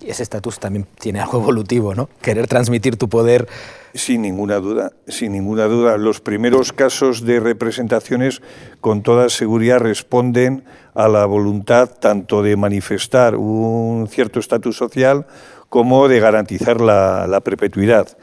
[0.00, 2.08] Y ese estatus también tiene algo evolutivo, ¿no?
[2.22, 3.46] Querer transmitir tu poder
[3.94, 5.96] sin ninguna duda, sin ninguna duda.
[5.98, 8.40] Los primeros casos de representaciones
[8.80, 15.26] con toda seguridad responden a la voluntad tanto de manifestar un cierto estatus social
[15.68, 18.16] como de garantizar la, perpetuidad.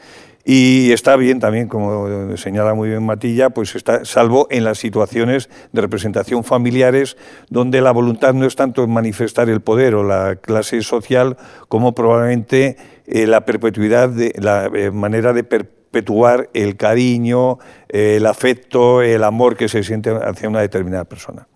[0.50, 5.50] Y está bien también, como señala muy bien Matilla, pues está salvo en las situaciones
[5.72, 7.18] de representación familiares
[7.50, 11.36] donde la voluntad no es tanto manifestar el poder o la clase social
[11.68, 17.58] como probablemente eh, la perpetuidad, de, la eh, manera de perpetuar el cariño,
[17.90, 21.46] eh, el afecto, el amor que se siente hacia una determinada persona.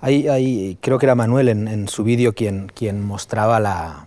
[0.00, 4.06] Hay, creo que era Manuel en, su vídeo quien, quien mostraba la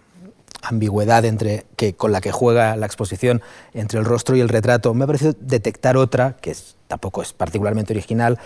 [0.63, 3.41] ambigüedad entre, que, con la que juega la exposición
[3.73, 4.93] entre el rostro y el retrato.
[4.93, 6.55] Me ha parecido detectar otra, que
[6.87, 8.39] tampoco es particularmente original,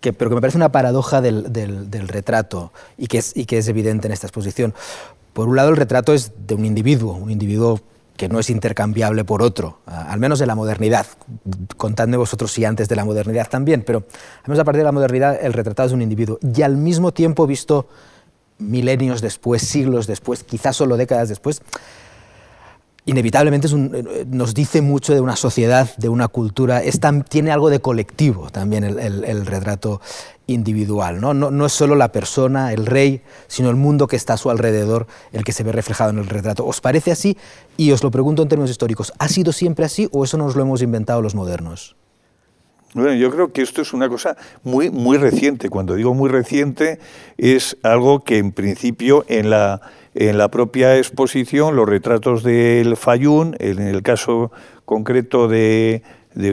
[0.00, 3.58] que, pero que me parece una paradoja del, del, retrato y que, es, y que
[3.58, 4.74] es evidente en esta exposición.
[5.32, 7.80] Por un lado, el retrato es de un individuo, un individuo
[8.16, 11.06] que no es intercambiable por otro, al menos en la modernidad.
[11.76, 14.92] Contadme vosotros si antes de la modernidad también, pero al menos a partir de la
[14.92, 16.38] modernidad el retratado es un individuo.
[16.54, 17.88] Y al mismo tiempo, visto
[18.58, 21.62] milenios después, siglos después, quizás solo décadas después,
[23.06, 26.82] inevitablemente eh, nos dice mucho de una sociedad, de una cultura,
[27.28, 30.00] tiene algo de colectivo también el, retrato
[30.46, 31.20] individual.
[31.20, 31.34] ¿no?
[31.34, 31.50] ¿no?
[31.50, 35.06] No, es solo la persona, el rey, sino el mundo que está a su alrededor
[35.32, 36.64] el que se ve reflejado en el retrato.
[36.66, 37.36] ¿Os parece así?
[37.76, 40.62] Y os lo pregunto en términos históricos, ¿ha sido siempre así o eso nos lo
[40.62, 41.96] hemos inventado los modernos?
[42.94, 45.68] Bueno, yo creo que esto es una cosa muy, muy reciente.
[45.68, 47.00] Cuando digo muy reciente,
[47.36, 49.80] es algo que en principio en la
[50.14, 54.52] en la propia exposición los retratos del Fayún, en el caso
[54.84, 56.02] concreto de,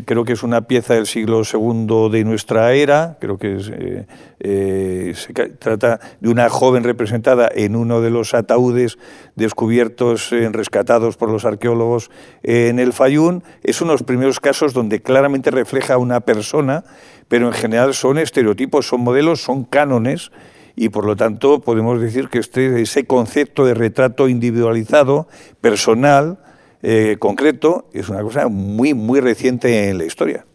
[0.06, 4.06] creo que es una pieza del siglo II de nuestra era, creo que eh,
[4.40, 9.00] eh, se trata de una joven representada en uno de los ataúdes
[9.36, 12.12] descubiertos, eh, rescatados por los arqueólogos
[12.44, 16.84] en el Fayún, es uno de los primeros casos donde claramente refleja a una persona,
[17.28, 20.32] pero en general son estereotipos, son modelos, son cánones,
[20.76, 25.28] y por lo tanto podemos decir que este, ese concepto de retrato individualizado,
[25.60, 26.40] personal,
[26.84, 30.46] eh, concreto, es una cosa muy, muy reciente en la historia.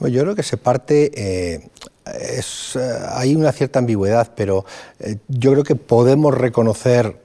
[0.00, 1.68] Yo creo que se parte, eh,
[2.06, 4.64] es, eh, hay una cierta ambigüedad, pero
[5.28, 7.20] yo creo que podemos reconocer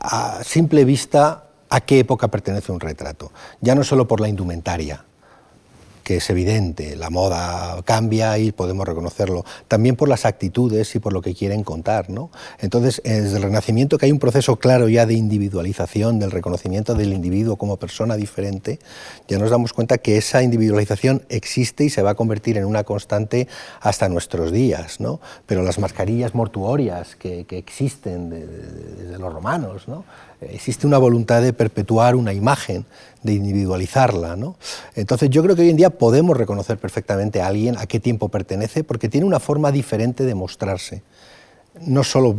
[0.00, 5.04] a simple vista a qué época pertenece un retrato, ya no solo por la indumentaria,
[6.06, 11.12] que es evidente, la moda cambia y podemos reconocerlo, también por las actitudes y por
[11.12, 12.10] lo que quieren contar.
[12.10, 12.30] ¿no?
[12.60, 17.12] Entonces, desde el Renacimiento que hay un proceso claro ya de individualización, del reconocimiento del
[17.12, 18.78] individuo como persona diferente,
[19.26, 22.84] ya nos damos cuenta que esa individualización existe y se va a convertir en una
[22.84, 23.48] constante
[23.80, 25.00] hasta nuestros días.
[25.00, 25.18] ¿no?
[25.46, 30.04] Pero las mascarillas mortuorias que, existen desde los romanos, ¿no?
[30.40, 32.84] Existe una voluntad de perpetuar una imagen,
[33.22, 34.36] de individualizarla.
[34.36, 34.56] ¿no?
[34.94, 38.28] Entonces yo creo que hoy en día podemos reconocer perfectamente a alguien a qué tiempo
[38.28, 41.02] pertenece porque tiene una forma diferente de mostrarse,
[41.80, 42.36] no solo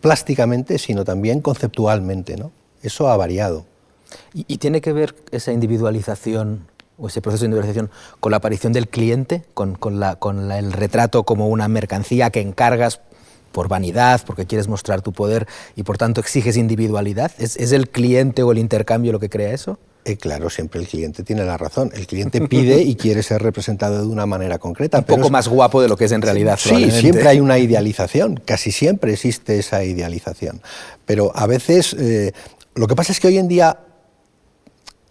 [0.00, 2.36] plásticamente, sino también conceptualmente.
[2.36, 2.52] ¿no?
[2.82, 3.66] Eso ha variado.
[4.34, 6.66] ¿Y, tiene que ver esa individualización
[6.98, 11.68] o ese proceso de individualización con la aparición del cliente, con el retrato como una
[11.68, 13.00] mercancía que encargas
[13.52, 15.46] por vanidad, porque quieres mostrar tu poder
[15.76, 17.32] y por tanto exiges individualidad?
[17.38, 19.78] ¿Es, el cliente o el intercambio lo que crea eso?
[20.04, 21.90] Eh, claro, siempre el cliente tiene la razón.
[21.94, 24.98] El cliente pide y quiere ser representado de una manera concreta.
[24.98, 26.58] Un poco más guapo de lo que es en realidad.
[26.58, 30.62] Sí, siempre hay una idealización, casi siempre existe esa idealización.
[31.04, 32.32] Pero a veces, eh,
[32.74, 33.78] lo que pasa es que hoy en día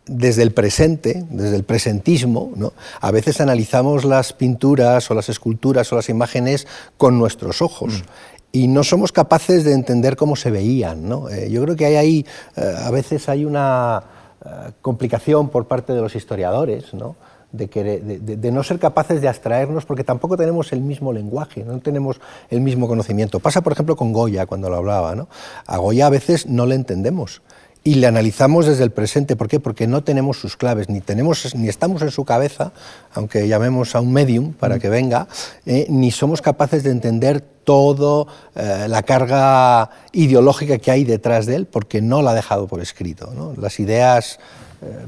[0.10, 2.74] desde el presente, desde el presentismo, ¿no?
[3.00, 7.94] a veces analizamos las pinturas o las esculturas o las imágenes con nuestros ojos.
[7.94, 8.06] Mm.
[8.52, 11.08] Y no somos capaces de entender cómo se veían.
[11.08, 11.30] ¿no?
[11.30, 14.02] Eh, yo creo que hay ahí, eh, a veces hay una
[14.44, 17.16] eh, complicación por parte de los historiadores, ¿no?
[17.52, 22.22] De, de, no ser capaces de abstraernos porque tampoco tenemos el mismo lenguaje, no tenemos
[22.52, 23.40] el mismo conocimiento.
[23.40, 25.16] Pasa, por ejemplo, con Goya, cuando lo hablaba.
[25.16, 25.30] ¿no?
[25.66, 27.42] A Goya a veces no le entendemos
[27.90, 29.36] y le analizamos desde el presente.
[29.36, 29.60] ¿Por qué?
[29.60, 32.72] Porque no tenemos sus claves, ni, tenemos, ni estamos en su cabeza,
[33.16, 34.80] aunque llamemos a un medium para mm.
[34.80, 35.28] que venga,
[35.66, 41.56] eh, ni somos capaces de entender todo eh, la carga ideológica que hay detrás de
[41.56, 43.34] él, porque no la ha dejado por escrito.
[43.58, 44.38] Las ideas
[44.84, 45.08] eh,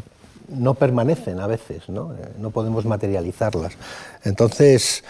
[0.49, 3.73] no permanecen a veces, no, no podemos materializarlas.
[4.23, 5.03] Entonces,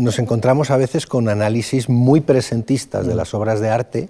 [0.00, 3.16] nos encontramos a veces con análisis muy presentistas de mm.
[3.16, 4.08] las obras de arte,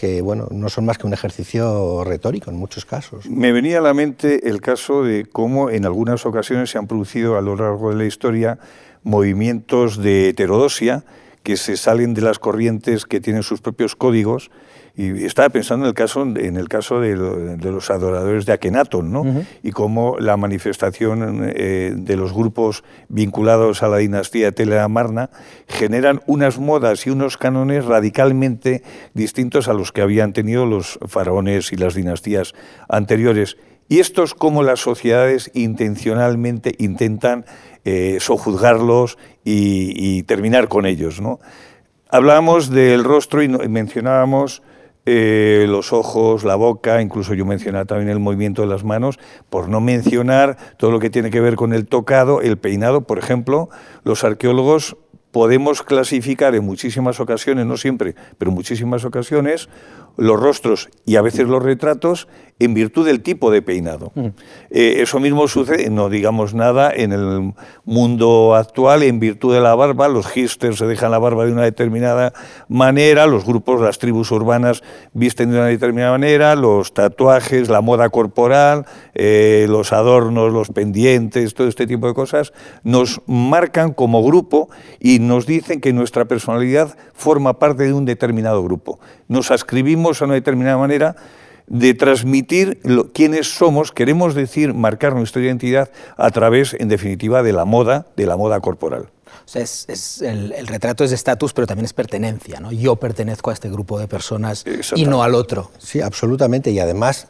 [0.00, 3.28] que bueno, no son más que un ejercicio retórico en muchos casos.
[3.28, 7.36] Me venía a la mente el caso de cómo en algunas ocasiones se han producido
[7.36, 8.58] a lo largo de la historia
[9.02, 11.04] movimientos de heterodosia
[11.42, 14.50] que se salen de las corrientes que tienen sus propios códigos
[14.96, 19.24] y estaba pensando en el caso, en el caso de, los adoradores de Akenatón, ¿no?
[19.62, 25.30] Y cómo la manifestación eh, de los grupos vinculados a la dinastía Teleamarna
[25.68, 28.82] generan unas modas y unos cánones radicalmente
[29.14, 32.54] distintos a los que habían tenido los faraones y las dinastías
[32.88, 33.56] anteriores.
[33.88, 37.44] Y estos como las sociedades intencionalmente intentan
[37.84, 41.40] eh, sojuzgarlos y, terminar con ellos, ¿no?
[42.08, 44.62] Hablábamos del rostro y mencionábamos
[45.12, 49.68] eh, los ojos, la boca, incluso yo mencionaba también el movimiento de las manos, por
[49.68, 53.68] no mencionar todo lo que tiene que ver con el tocado, el peinado, por ejemplo,
[54.04, 54.96] los arqueólogos
[55.32, 59.68] podemos clasificar en muchísimas ocasiones, no siempre, pero en muchísimas ocasiones,
[60.20, 62.28] los rostros y a veces los retratos
[62.60, 64.12] en virtud del tipo de peinado.
[64.14, 64.26] Mm.
[64.70, 67.54] Eh, eso mismo sucede, no digamos nada, en el
[67.86, 71.62] mundo actual, en virtud de la barba, los hipsters se dejan la barba de una
[71.62, 72.34] determinada
[72.68, 74.82] manera, los grupos, las tribus urbanas
[75.14, 81.54] visten de una determinada manera, los tatuajes, la moda corporal, eh, los adornos, los pendientes,
[81.54, 82.52] todo este tipo de cosas,
[82.84, 84.68] nos marcan como grupo
[85.00, 89.00] y nos dicen que nuestra personalidad forma parte de un determinado grupo.
[89.28, 91.16] Nos ascribimos a una determinada manera
[91.66, 92.80] de transmitir
[93.14, 98.26] quiénes somos, queremos decir, marcar nuestra identidad a través, en definitiva, de la moda, de
[98.26, 99.08] la moda corporal.
[99.46, 102.72] O sea, es, el, retrato es de estatus, pero también es pertenencia, ¿no?
[102.72, 104.64] Yo pertenezco a este grupo de personas
[104.96, 105.70] y no al otro.
[105.78, 107.28] Sí, absolutamente, y además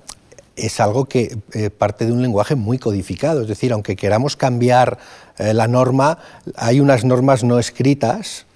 [0.56, 4.98] es algo que eh, parte de un lenguaje muy codificado, es decir, aunque queramos cambiar
[5.38, 6.18] eh, la norma,
[6.56, 8.49] hay unas normas no escritas eh,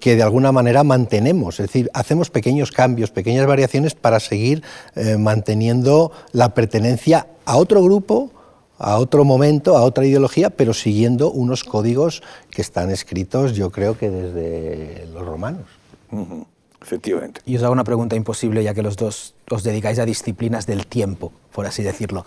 [0.00, 4.62] que de alguna manera mantenemos, es decir, hacemos pequeños cambios, pequeñas variaciones para seguir
[4.94, 8.30] eh, manteniendo la pertenencia a otro grupo,
[8.78, 13.96] a otro momento, a otra ideología, pero siguiendo unos códigos que están escritos, yo creo
[13.96, 15.66] que desde los romanos.
[16.80, 17.40] Efectivamente.
[17.46, 20.86] Y os hago una pregunta imposible, ya que los dos os dedicáis a disciplinas del
[20.86, 22.26] tiempo, por así decirlo.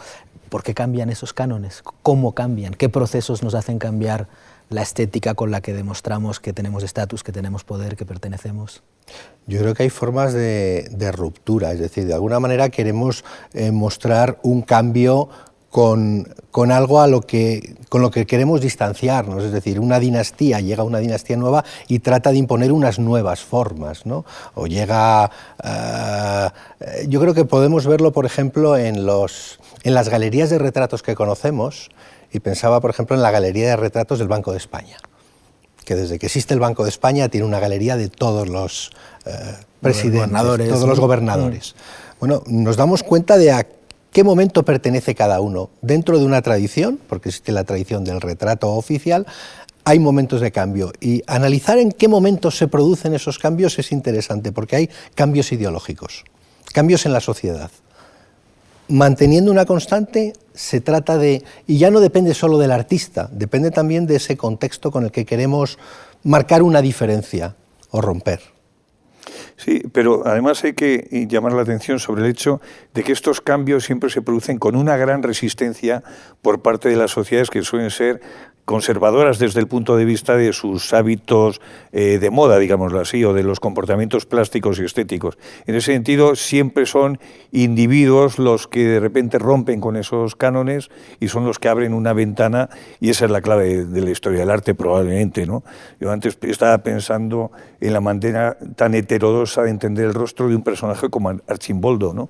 [0.50, 1.84] ¿Por qué cambian esos cánones?
[2.02, 2.74] ¿Cómo cambian?
[2.74, 4.28] ¿Qué procesos nos hacen cambiar
[4.76, 8.84] la estética con la que demostramos que tenemos estatus, que tenemos poder, que pertenecemos?
[9.48, 13.24] Yo creo que hay formas de, ruptura, es decir, de alguna manera queremos
[13.54, 15.30] eh, mostrar un cambio
[15.76, 20.84] con, algo a lo que, con lo que queremos distanciarnos, es decir, una dinastía, llega
[20.84, 24.24] una dinastía nueva y trata de imponer unas nuevas formas, ¿no?
[24.54, 25.30] O llega...
[25.62, 31.04] Eh, yo creo que podemos verlo, por ejemplo, en, los, en las galerías de retratos
[31.04, 31.90] que conocemos,
[32.36, 34.98] y pensaba, por ejemplo, en la galería de retratos del Banco de España,
[35.86, 38.92] que desde que existe el Banco de España tiene una galería de todos los
[39.26, 39.32] eh,
[39.80, 41.76] presidentes, todos los gobernadores.
[42.20, 43.66] Bueno, nos damos cuenta de a
[44.12, 45.70] qué momento pertenece cada uno.
[45.82, 49.26] Dentro de una tradición, porque existe la tradición del retrato oficial,
[49.86, 50.92] hay momentos de cambio.
[51.00, 56.26] Y analizar en qué momentos se producen esos cambios es interesante porque hay cambios ideológicos,
[56.74, 57.72] cambios en la sociedad
[58.88, 64.06] manteniendo una constante, se trata de, y ya no depende solo del artista, depende también
[64.06, 65.78] de ese contexto con el que queremos
[66.24, 67.56] marcar una diferencia
[67.92, 68.42] o romper.
[69.58, 72.62] Sí, pero además hay que llamar la atención sobre el hecho
[72.94, 76.04] de que estos cambios siempre se producen con una gran resistencia
[76.42, 78.22] por parte de las sociedades que suelen ser
[78.66, 81.62] conservadoras desde el punto de vista de sus hábitos
[81.92, 85.38] eh, de moda, digámoslo así, o de los comportamientos plásticos y estéticos.
[85.68, 87.20] En ese sentido, siempre son
[87.52, 90.90] individuos los que de repente rompen con esos cánones
[91.20, 94.40] y son los que abren una ventana, y esa es la clave de, la historia
[94.40, 95.46] del arte probablemente.
[95.46, 95.64] ¿no?
[96.00, 100.64] Yo antes estaba pensando en la manera tan heterodosa de entender el rostro de un
[100.64, 102.30] personaje como Archimboldo, ¿no?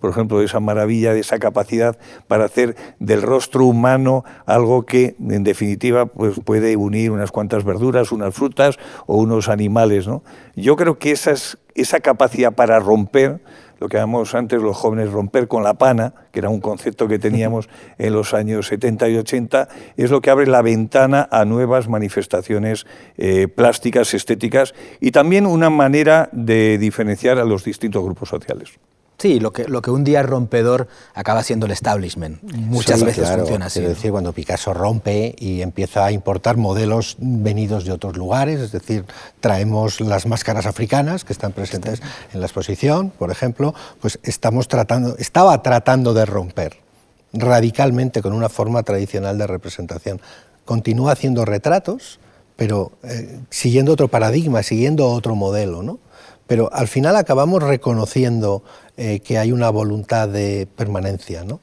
[0.00, 5.16] por ejemplo, de esa maravilla, de esa capacidad para hacer del rostro humano algo que,
[5.18, 5.73] en definitiva,
[6.14, 10.06] pues puede unir unas cuantas verduras, unas frutas o unos animales.
[10.06, 10.22] ¿no?
[10.54, 13.40] Yo creo que esa capacidad para romper,
[13.80, 17.18] lo que llamamos antes los jóvenes romper con la pana, que era un concepto que
[17.18, 17.68] teníamos
[17.98, 22.86] en los años 70 y 80, es lo que abre la ventana a nuevas manifestaciones
[23.16, 28.78] eh, plásticas, estéticas y también una manera de diferenciar a los distintos grupos sociales.
[29.18, 32.42] Sí, lo que, lo que un día es rompedor acaba siendo el establishment.
[32.42, 33.80] Muchas veces funciona así.
[33.80, 38.72] Es decir, cuando Picasso rompe y empieza a importar modelos venidos de otros lugares, es
[38.72, 39.04] decir,
[39.40, 42.02] traemos las máscaras africanas que están presentes
[42.32, 46.84] en la exposición, por ejemplo, pues estamos tratando, estaba tratando de romper
[47.32, 50.20] radicalmente con una forma tradicional de representación.
[50.64, 52.20] Continúa haciendo retratos,
[52.56, 55.98] pero eh, siguiendo otro paradigma, siguiendo otro modelo, ¿no?
[56.46, 58.62] Pero al final acabamos reconociendo
[58.96, 61.60] eh, que hay una voluntad de permanencia, ¿no?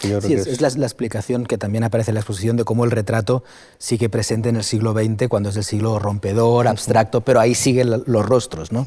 [0.00, 3.44] sí, es, la, explicación que también aparece en la exposición de cómo el retrato
[3.78, 7.90] sigue presente en el siglo XX, cuando es el siglo rompedor, abstracto, pero ahí siguen
[7.90, 8.84] los rostros, ¿no?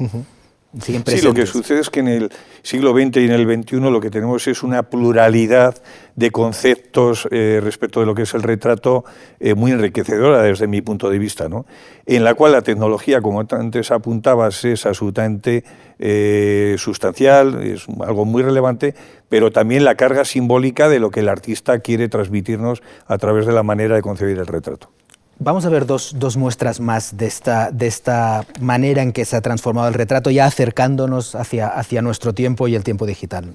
[0.80, 4.00] Sí, lo que sucede es que en el siglo XX y en el XXI lo
[4.00, 5.82] que tenemos es una pluralidad
[6.16, 9.04] de conceptos eh, respecto de lo que es el retrato
[9.40, 11.66] eh, muy enriquecedora desde mi punto de vista, ¿no?
[12.06, 15.64] en la cual la tecnología, como antes apuntabas, es absolutamente
[15.98, 18.94] eh, sustancial, es algo muy relevante,
[19.28, 23.52] pero también la carga simbólica de lo que el artista quiere transmitirnos a través de
[23.52, 24.90] la manera de concebir el retrato.
[25.38, 29.40] Vamos a ver dos, muestras más de esta, de esta, manera en que se ha
[29.40, 33.54] transformado el retrato, ya acercándonos hacia, hacia nuestro tiempo y el tiempo digital.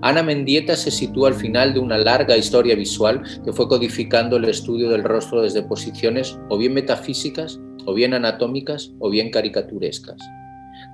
[0.00, 4.44] Ana Mendieta se sitúa al final de una larga historia visual que fue codificando el
[4.44, 10.18] estudio del rostro desde posiciones o bien metafísicas, o bien anatómicas, o bien caricaturescas.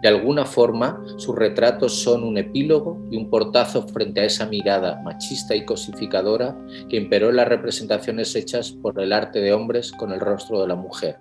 [0.04, 5.00] De alguna forma, sus retratos son un epílogo y un portazo frente a esa mirada
[5.02, 6.54] machista y cosificadora
[6.90, 10.68] que imperó en las representaciones hechas por el arte de hombres con el rostro de
[10.68, 11.16] la mujer.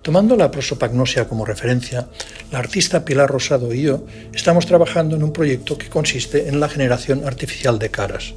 [0.00, 2.08] Tomando la prosopagnosia como referencia,
[2.52, 6.68] la artista Pilar Rosado y yo estamos trabajando en un proyecto que consiste en la
[6.68, 8.32] generación artificial de caras,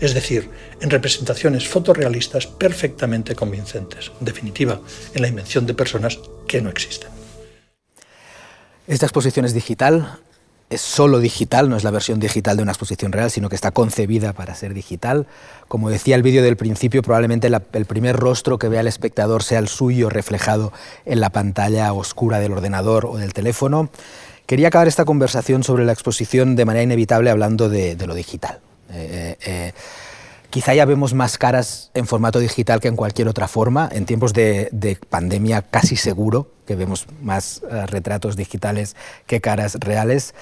[0.00, 0.50] es decir,
[0.80, 4.80] en representaciones fotorrealistas perfectamente convincentes, en definitiva,
[5.14, 6.18] en la invención de personas
[6.48, 7.19] que no existen.
[8.90, 10.18] Esta exposición es digital,
[10.68, 13.70] es solo digital, no es la versión digital de una exposición real, sino que está
[13.70, 15.28] concebida para ser digital.
[15.68, 19.60] Como decía el vídeo del principio, probablemente el primer rostro que vea el espectador sea
[19.60, 20.72] el suyo reflejado
[21.04, 23.90] en la pantalla oscura del ordenador o del teléfono.
[24.46, 28.58] Quería acabar esta conversación sobre la exposición de manera inevitable hablando de, lo digital.
[28.90, 29.72] Eh, eh, eh,
[30.50, 33.88] Quizá ya vemos más caras en formato digital que en cualquier otra forma.
[33.92, 38.96] En tiempos de, pandemia casi seguro que vemos más eh, retratos digitales
[39.26, 40.34] que caras reales.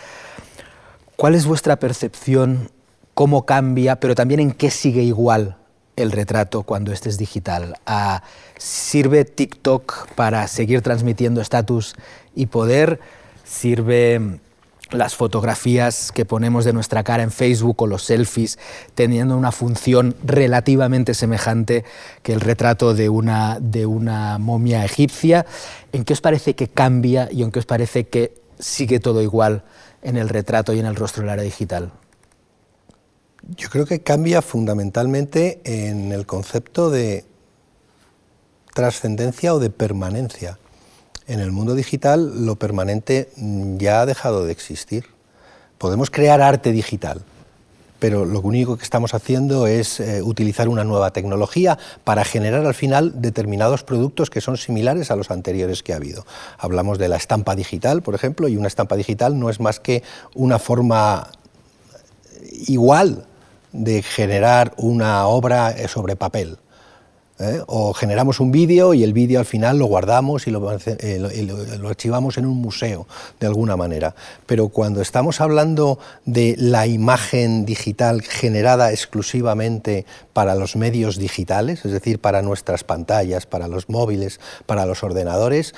[1.17, 2.71] ¿Cuál es vuestra percepción?
[3.13, 3.97] ¿Cómo cambia?
[3.97, 5.59] Pero también en qué sigue igual
[5.97, 7.77] el retrato cuando este es digital.
[7.85, 8.23] Ah,
[8.57, 11.97] ¿Sirve TikTok para seguir transmitiendo estatus
[12.35, 13.01] y poder?
[13.45, 14.41] ¿Sirve
[14.91, 18.59] las fotografías que ponemos de nuestra cara en Facebook o los selfies
[18.95, 21.84] teniendo una función relativamente semejante
[22.22, 25.47] que el retrato de una, de una momia egipcia.
[25.93, 29.64] ¿En qué os parece que cambia y en qué os parece que sigue todo igual
[30.03, 31.93] en el retrato y en el rostro de la era digital?
[33.57, 37.24] Yo creo que cambia fundamentalmente en el concepto de
[38.74, 40.59] trascendencia o de permanencia.
[41.29, 43.29] En el mundo digital lo permanente
[43.76, 45.05] ya ha dejado de existir.
[45.76, 47.20] Podemos crear arte digital,
[47.99, 52.72] pero lo único que estamos haciendo es eh, utilizar una nueva tecnología para generar al
[52.72, 56.24] final determinados productos que son similares a los anteriores que ha habido.
[56.57, 60.03] Hablamos de la estampa digital, por ejemplo, y una estampa digital no es más que
[60.35, 61.31] una forma
[62.66, 63.26] igual
[63.72, 66.57] de generar una obra eh, sobre papel.
[67.39, 67.62] ¿Eh?
[67.66, 72.39] o generamos un vídeo y el vídeo al final lo guardamos y eh, lo, archivamos
[72.39, 73.07] en un museo
[73.41, 74.14] de alguna manera.
[74.47, 81.93] Pero cuando estamos hablando de la imagen digital generada exclusivamente para los medios digitales, es
[81.93, 85.74] decir, para nuestras pantallas, para los móviles, para los ordenadores,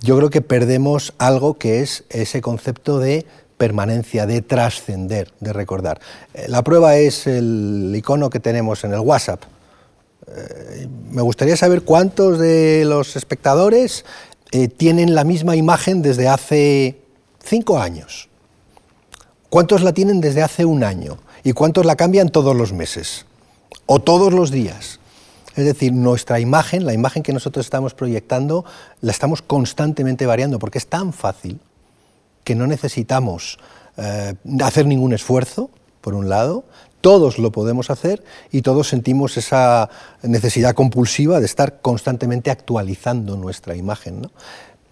[0.00, 6.00] yo creo que perdemos algo que es ese concepto de permanencia, de trascender, de recordar.
[6.34, 9.42] Eh, la prueba es el icono que tenemos en el WhatsApp
[10.36, 14.04] eh, me gustaría saber cuántos de los espectadores
[14.50, 17.00] eh, tienen la misma imagen desde hace
[17.42, 18.28] cinco años.
[19.50, 21.18] ¿Cuántos la tienen desde hace un año?
[21.42, 23.26] ¿Y cuántos la cambian todos los meses?
[23.86, 25.00] ¿O todos los días?
[25.56, 28.64] Es decir, nuestra imagen, la imagen que nosotros estamos proyectando,
[29.00, 31.58] la estamos constantemente variando porque es tan fácil
[32.44, 33.58] que no necesitamos
[33.96, 35.70] eh, hacer ningún esfuerzo,
[36.00, 36.64] por un lado,
[37.00, 39.88] todos lo podemos hacer y todos sentimos esa
[40.22, 44.22] necesidad compulsiva de estar constantemente actualizando nuestra imagen.
[44.22, 44.30] ¿no?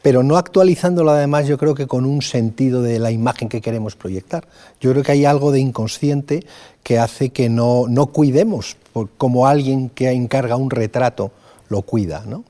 [0.02, 3.96] Pero no actualizándola además yo creo que con un sentido de la imagen que queremos
[3.96, 4.46] proyectar.
[4.80, 6.46] Yo creo que hay algo de inconsciente
[6.82, 8.76] que hace que no, no cuidemos
[9.18, 11.32] como alguien que encarga un retrato
[11.68, 12.22] lo cuida.
[12.24, 12.44] ¿no?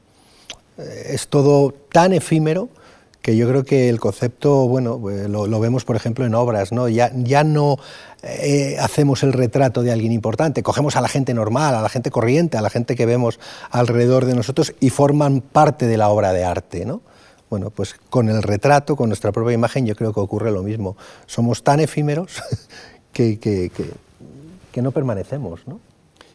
[0.78, 2.68] Eh, es todo tan efímero
[3.26, 6.88] que yo creo que el concepto, bueno, eh, lo, vemos por ejemplo en obras, ¿no?
[6.88, 7.76] Ya, ya no
[8.22, 12.12] eh, hacemos el retrato de alguien importante, cogemos a la gente normal, a la gente
[12.12, 13.40] corriente, a la gente que vemos
[13.72, 17.00] alrededor de nosotros y forman parte de la obra de arte, ¿no?
[17.50, 20.96] Bueno, pues con el retrato, con nuestra propia imagen, yo creo que ocurre lo mismo.
[21.26, 22.40] Somos tan efímeros
[23.12, 23.72] que, que,
[24.70, 25.80] que no permanecemos, ¿no?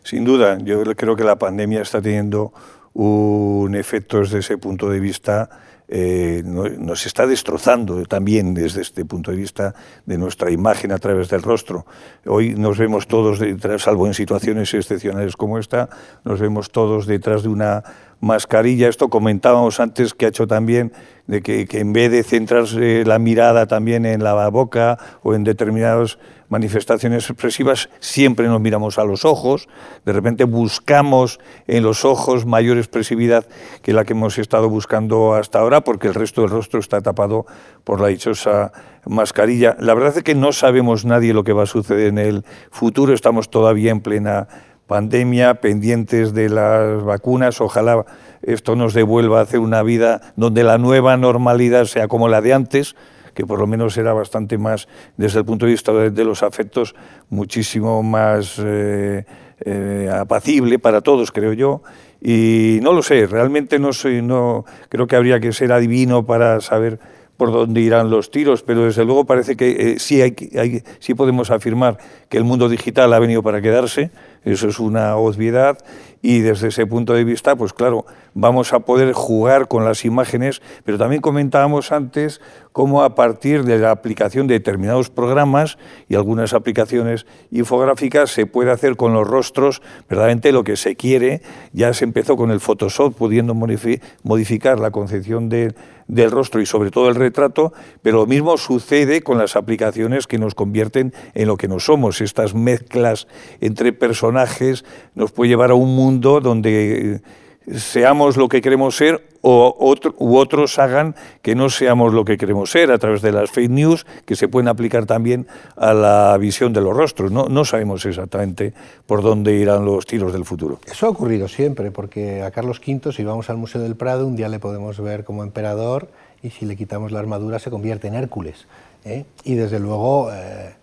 [0.04, 2.52] Sin duda, yo creo que la pandemia está teniendo
[2.94, 5.50] un efecto desde ese punto de vista
[5.94, 9.76] eh, nos está destrozando también desde este punto de vista
[10.06, 11.86] de nuestra imagen a través del rostro.
[12.26, 15.90] Hoy nos vemos todos detrás, salvo en situaciones excepcionales como esta,
[16.24, 17.84] nos vemos todos detrás de una
[18.22, 18.88] mascarilla.
[18.88, 20.94] Esto comentábamos antes que ha hecho también
[21.28, 25.44] de que, que en vez de centrarse la mirada también en la boca o en
[25.44, 26.18] determinados
[26.52, 29.70] manifestaciones expresivas, siempre nos miramos a los ojos,
[30.04, 33.46] de repente buscamos en los ojos mayor expresividad
[33.82, 37.46] que la que hemos estado buscando hasta ahora, porque el resto del rostro está tapado
[37.86, 38.74] por la dichosa
[39.06, 39.78] mascarilla.
[39.80, 43.14] La verdad es que no sabemos nadie lo que va a suceder en el futuro,
[43.14, 44.50] estamos todavía en plena
[44.92, 48.06] pandemia, pendientes de las vacunas, ojalá
[48.42, 52.52] esto nos devuelva a hacer una vida donde la nueva normalidad sea como la de
[52.52, 52.98] antes,
[53.34, 56.94] que por lo menos era bastante más, desde el punto de vista de, los afectos,
[57.30, 59.24] muchísimo más eh,
[59.62, 61.84] eh, apacible para todos, creo yo.
[62.20, 66.60] Y no lo sé, realmente no soy, no creo que habría que ser adivino para
[66.60, 67.00] saber
[67.42, 71.50] por dónde irán los tiros, pero desde luego parece que eh, sí, hay, sí podemos
[71.50, 71.98] afirmar
[72.30, 74.12] que el mundo digital ha venido para quedarse,
[74.46, 75.80] eso es una obviedad,
[76.22, 80.62] y desde ese punto de vista, pues claro, vamos a poder jugar con las imágenes,
[80.86, 85.78] pero también comentábamos antes cómo a partir de la aplicación de determinados programas
[86.08, 91.42] y algunas aplicaciones infográficas se puede hacer con los rostros verdaderamente lo que se quiere.
[91.74, 97.10] Ya se empezó con el Photoshop pudiendo modificar la concepción del rostro y sobre todo
[97.10, 101.68] el retrato, pero lo mismo sucede con las aplicaciones que nos convierten en lo que
[101.68, 102.22] no somos.
[102.22, 103.28] Estas mezclas
[103.60, 107.22] entre personajes nos puede llevar a un mundo donde
[107.68, 109.76] seamos lo que queremos ser o
[110.18, 113.72] u otros hagan que no seamos lo que queremos ser a través de las fake
[113.72, 117.32] news que se pueden aplicar también a la visión de los rostros.
[117.32, 118.74] No, sabemos exactamente
[119.06, 120.80] por dónde irán los tiros del futuro.
[120.86, 124.36] Eso ha ocurrido siempre, porque a Carlos V, si vamos al Museo del Prado, un
[124.36, 126.10] día le podemos ver como emperador
[126.44, 128.68] y si le quitamos la armadura se convierte en Hércules.
[129.06, 129.26] ¿eh?
[129.44, 130.74] Y desde luego, eh,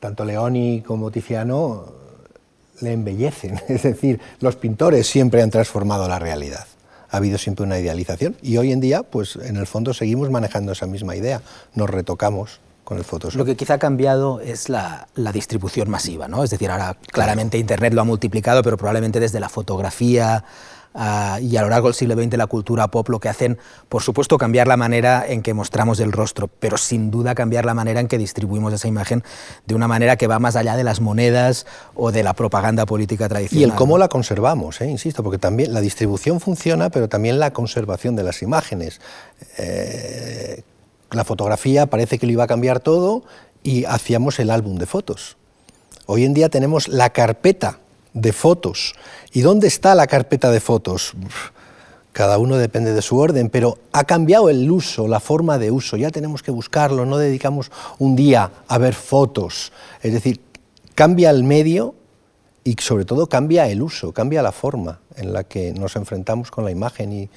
[0.00, 2.03] tanto Leoni como Tiziano
[2.80, 3.60] le embellecen.
[3.68, 6.66] Es decir, los pintores siempre han transformado la realidad.
[7.10, 10.72] Ha habido siempre una idealización y hoy en día, pues en el fondo seguimos manejando
[10.72, 11.42] esa misma idea.
[11.74, 13.38] Nos retocamos con el Photoshop.
[13.38, 16.44] Lo que quizá ha cambiado es la, distribución masiva, ¿no?
[16.44, 20.44] Es decir, ahora claramente Internet lo ha multiplicado, pero probablemente desde la fotografía
[20.96, 24.02] Ah, y a lo largo del siglo XX la cultura pop lo que hacen, por
[24.02, 27.98] supuesto, cambiar la manera en que mostramos el rostro, pero sin duda cambiar la manera
[27.98, 29.24] en que distribuimos esa imagen
[29.66, 31.66] de una manera que va más allá de las monedas
[31.96, 33.60] o de la propaganda política tradicional.
[33.60, 34.88] Y el cómo la conservamos, ¿eh?
[34.88, 39.00] insisto, porque también la distribución funciona, pero también la conservación de las imágenes.
[39.58, 40.62] Eh,
[41.10, 43.24] la fotografía parece que lo iba a cambiar todo
[43.64, 45.36] y hacíamos el álbum de fotos.
[46.06, 47.80] Hoy en día tenemos la carpeta
[48.14, 48.94] de fotos.
[49.32, 51.12] ¿Y dónde está la carpeta de fotos?
[52.12, 55.96] Cada uno depende de su orden, pero ha cambiado el uso, la forma de uso.
[55.96, 59.72] Ya tenemos que buscarlo, no dedicamos un día a ver fotos.
[60.00, 60.40] Es decir,
[60.94, 61.96] cambia el medio
[62.62, 66.64] y sobre todo cambia el uso, cambia la forma en la que nos enfrentamos con
[66.64, 67.28] la imagen y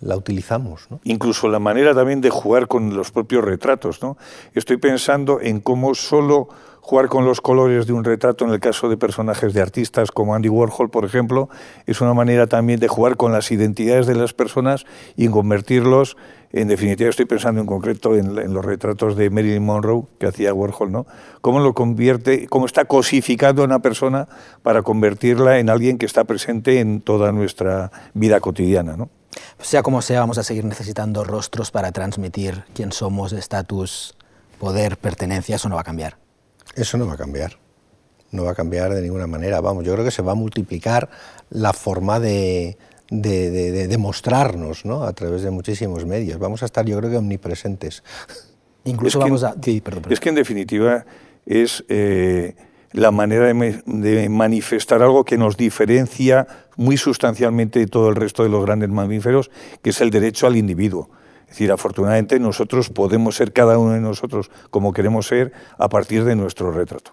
[0.00, 0.88] la utilizamos.
[1.04, 4.02] Incluso la manera también de jugar con los propios retratos.
[4.02, 4.16] ¿no?
[4.54, 6.48] Estoy pensando en cómo solo
[6.86, 10.36] jugar con los colores de un retrato, en el caso de personajes de artistas como
[10.36, 11.48] Andy Warhol, por ejemplo,
[11.84, 16.16] es una manera también de jugar con las identidades de las personas y convertirlos,
[16.52, 20.92] en definitiva estoy pensando en concreto en, los retratos de Marilyn Monroe que hacía Warhol,
[20.92, 21.06] ¿no?
[21.40, 24.28] Cómo lo convierte, cómo está cosificando una persona
[24.62, 29.10] para convertirla en alguien que está presente en toda nuestra vida cotidiana, ¿no?
[29.58, 34.14] Sea como sea, vamos a seguir necesitando rostros para transmitir quién somos, estatus,
[34.60, 36.25] poder, pertenencia, eso no va a cambiar.
[36.76, 37.58] Eso no va a cambiar.
[38.30, 39.60] No va a cambiar de ninguna manera.
[39.60, 41.08] Vamos, yo creo que se va a multiplicar
[41.50, 42.76] la forma de,
[43.10, 45.04] de, mostrarnos ¿no?
[45.04, 46.38] a través de muchísimos medios.
[46.38, 48.02] Vamos a estar, yo creo que omnipresentes.
[48.84, 49.56] Incluso vamos a.
[50.10, 51.04] Es que en definitiva
[51.44, 52.54] es eh,
[52.92, 56.46] la manera de, manifestar algo que nos diferencia
[56.76, 59.50] muy sustancialmente de todo el resto de los grandes mamíferos,
[59.82, 61.10] que es el derecho al individuo.
[61.56, 66.22] Es decir, afortunadamente nosotros podemos ser cada uno de nosotros como queremos ser a partir
[66.24, 67.12] de nuestro retrato.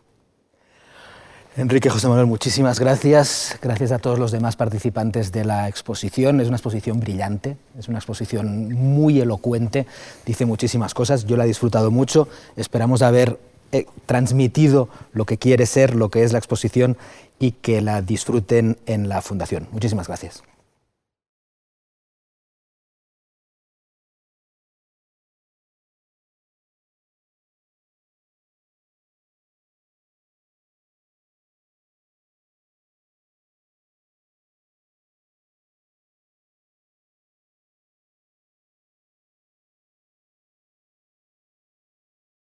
[1.55, 3.57] Enrique José Manuel, muchísimas gracias.
[3.61, 6.41] Gracias a todos los demás participantes de la exposición.
[6.41, 9.87] Es una exposición brillante, es una exposición muy elocuente,
[10.25, 11.23] dice muchísimas cosas.
[11.23, 12.27] Yo la he disfrutado mucho.
[12.57, 13.39] Esperamos haber
[13.71, 16.97] eh, transmitido lo que quiere ser, lo que es la exposición
[17.39, 19.69] y que la disfruten en la Fundación.
[19.71, 20.43] Muchísimas gracias.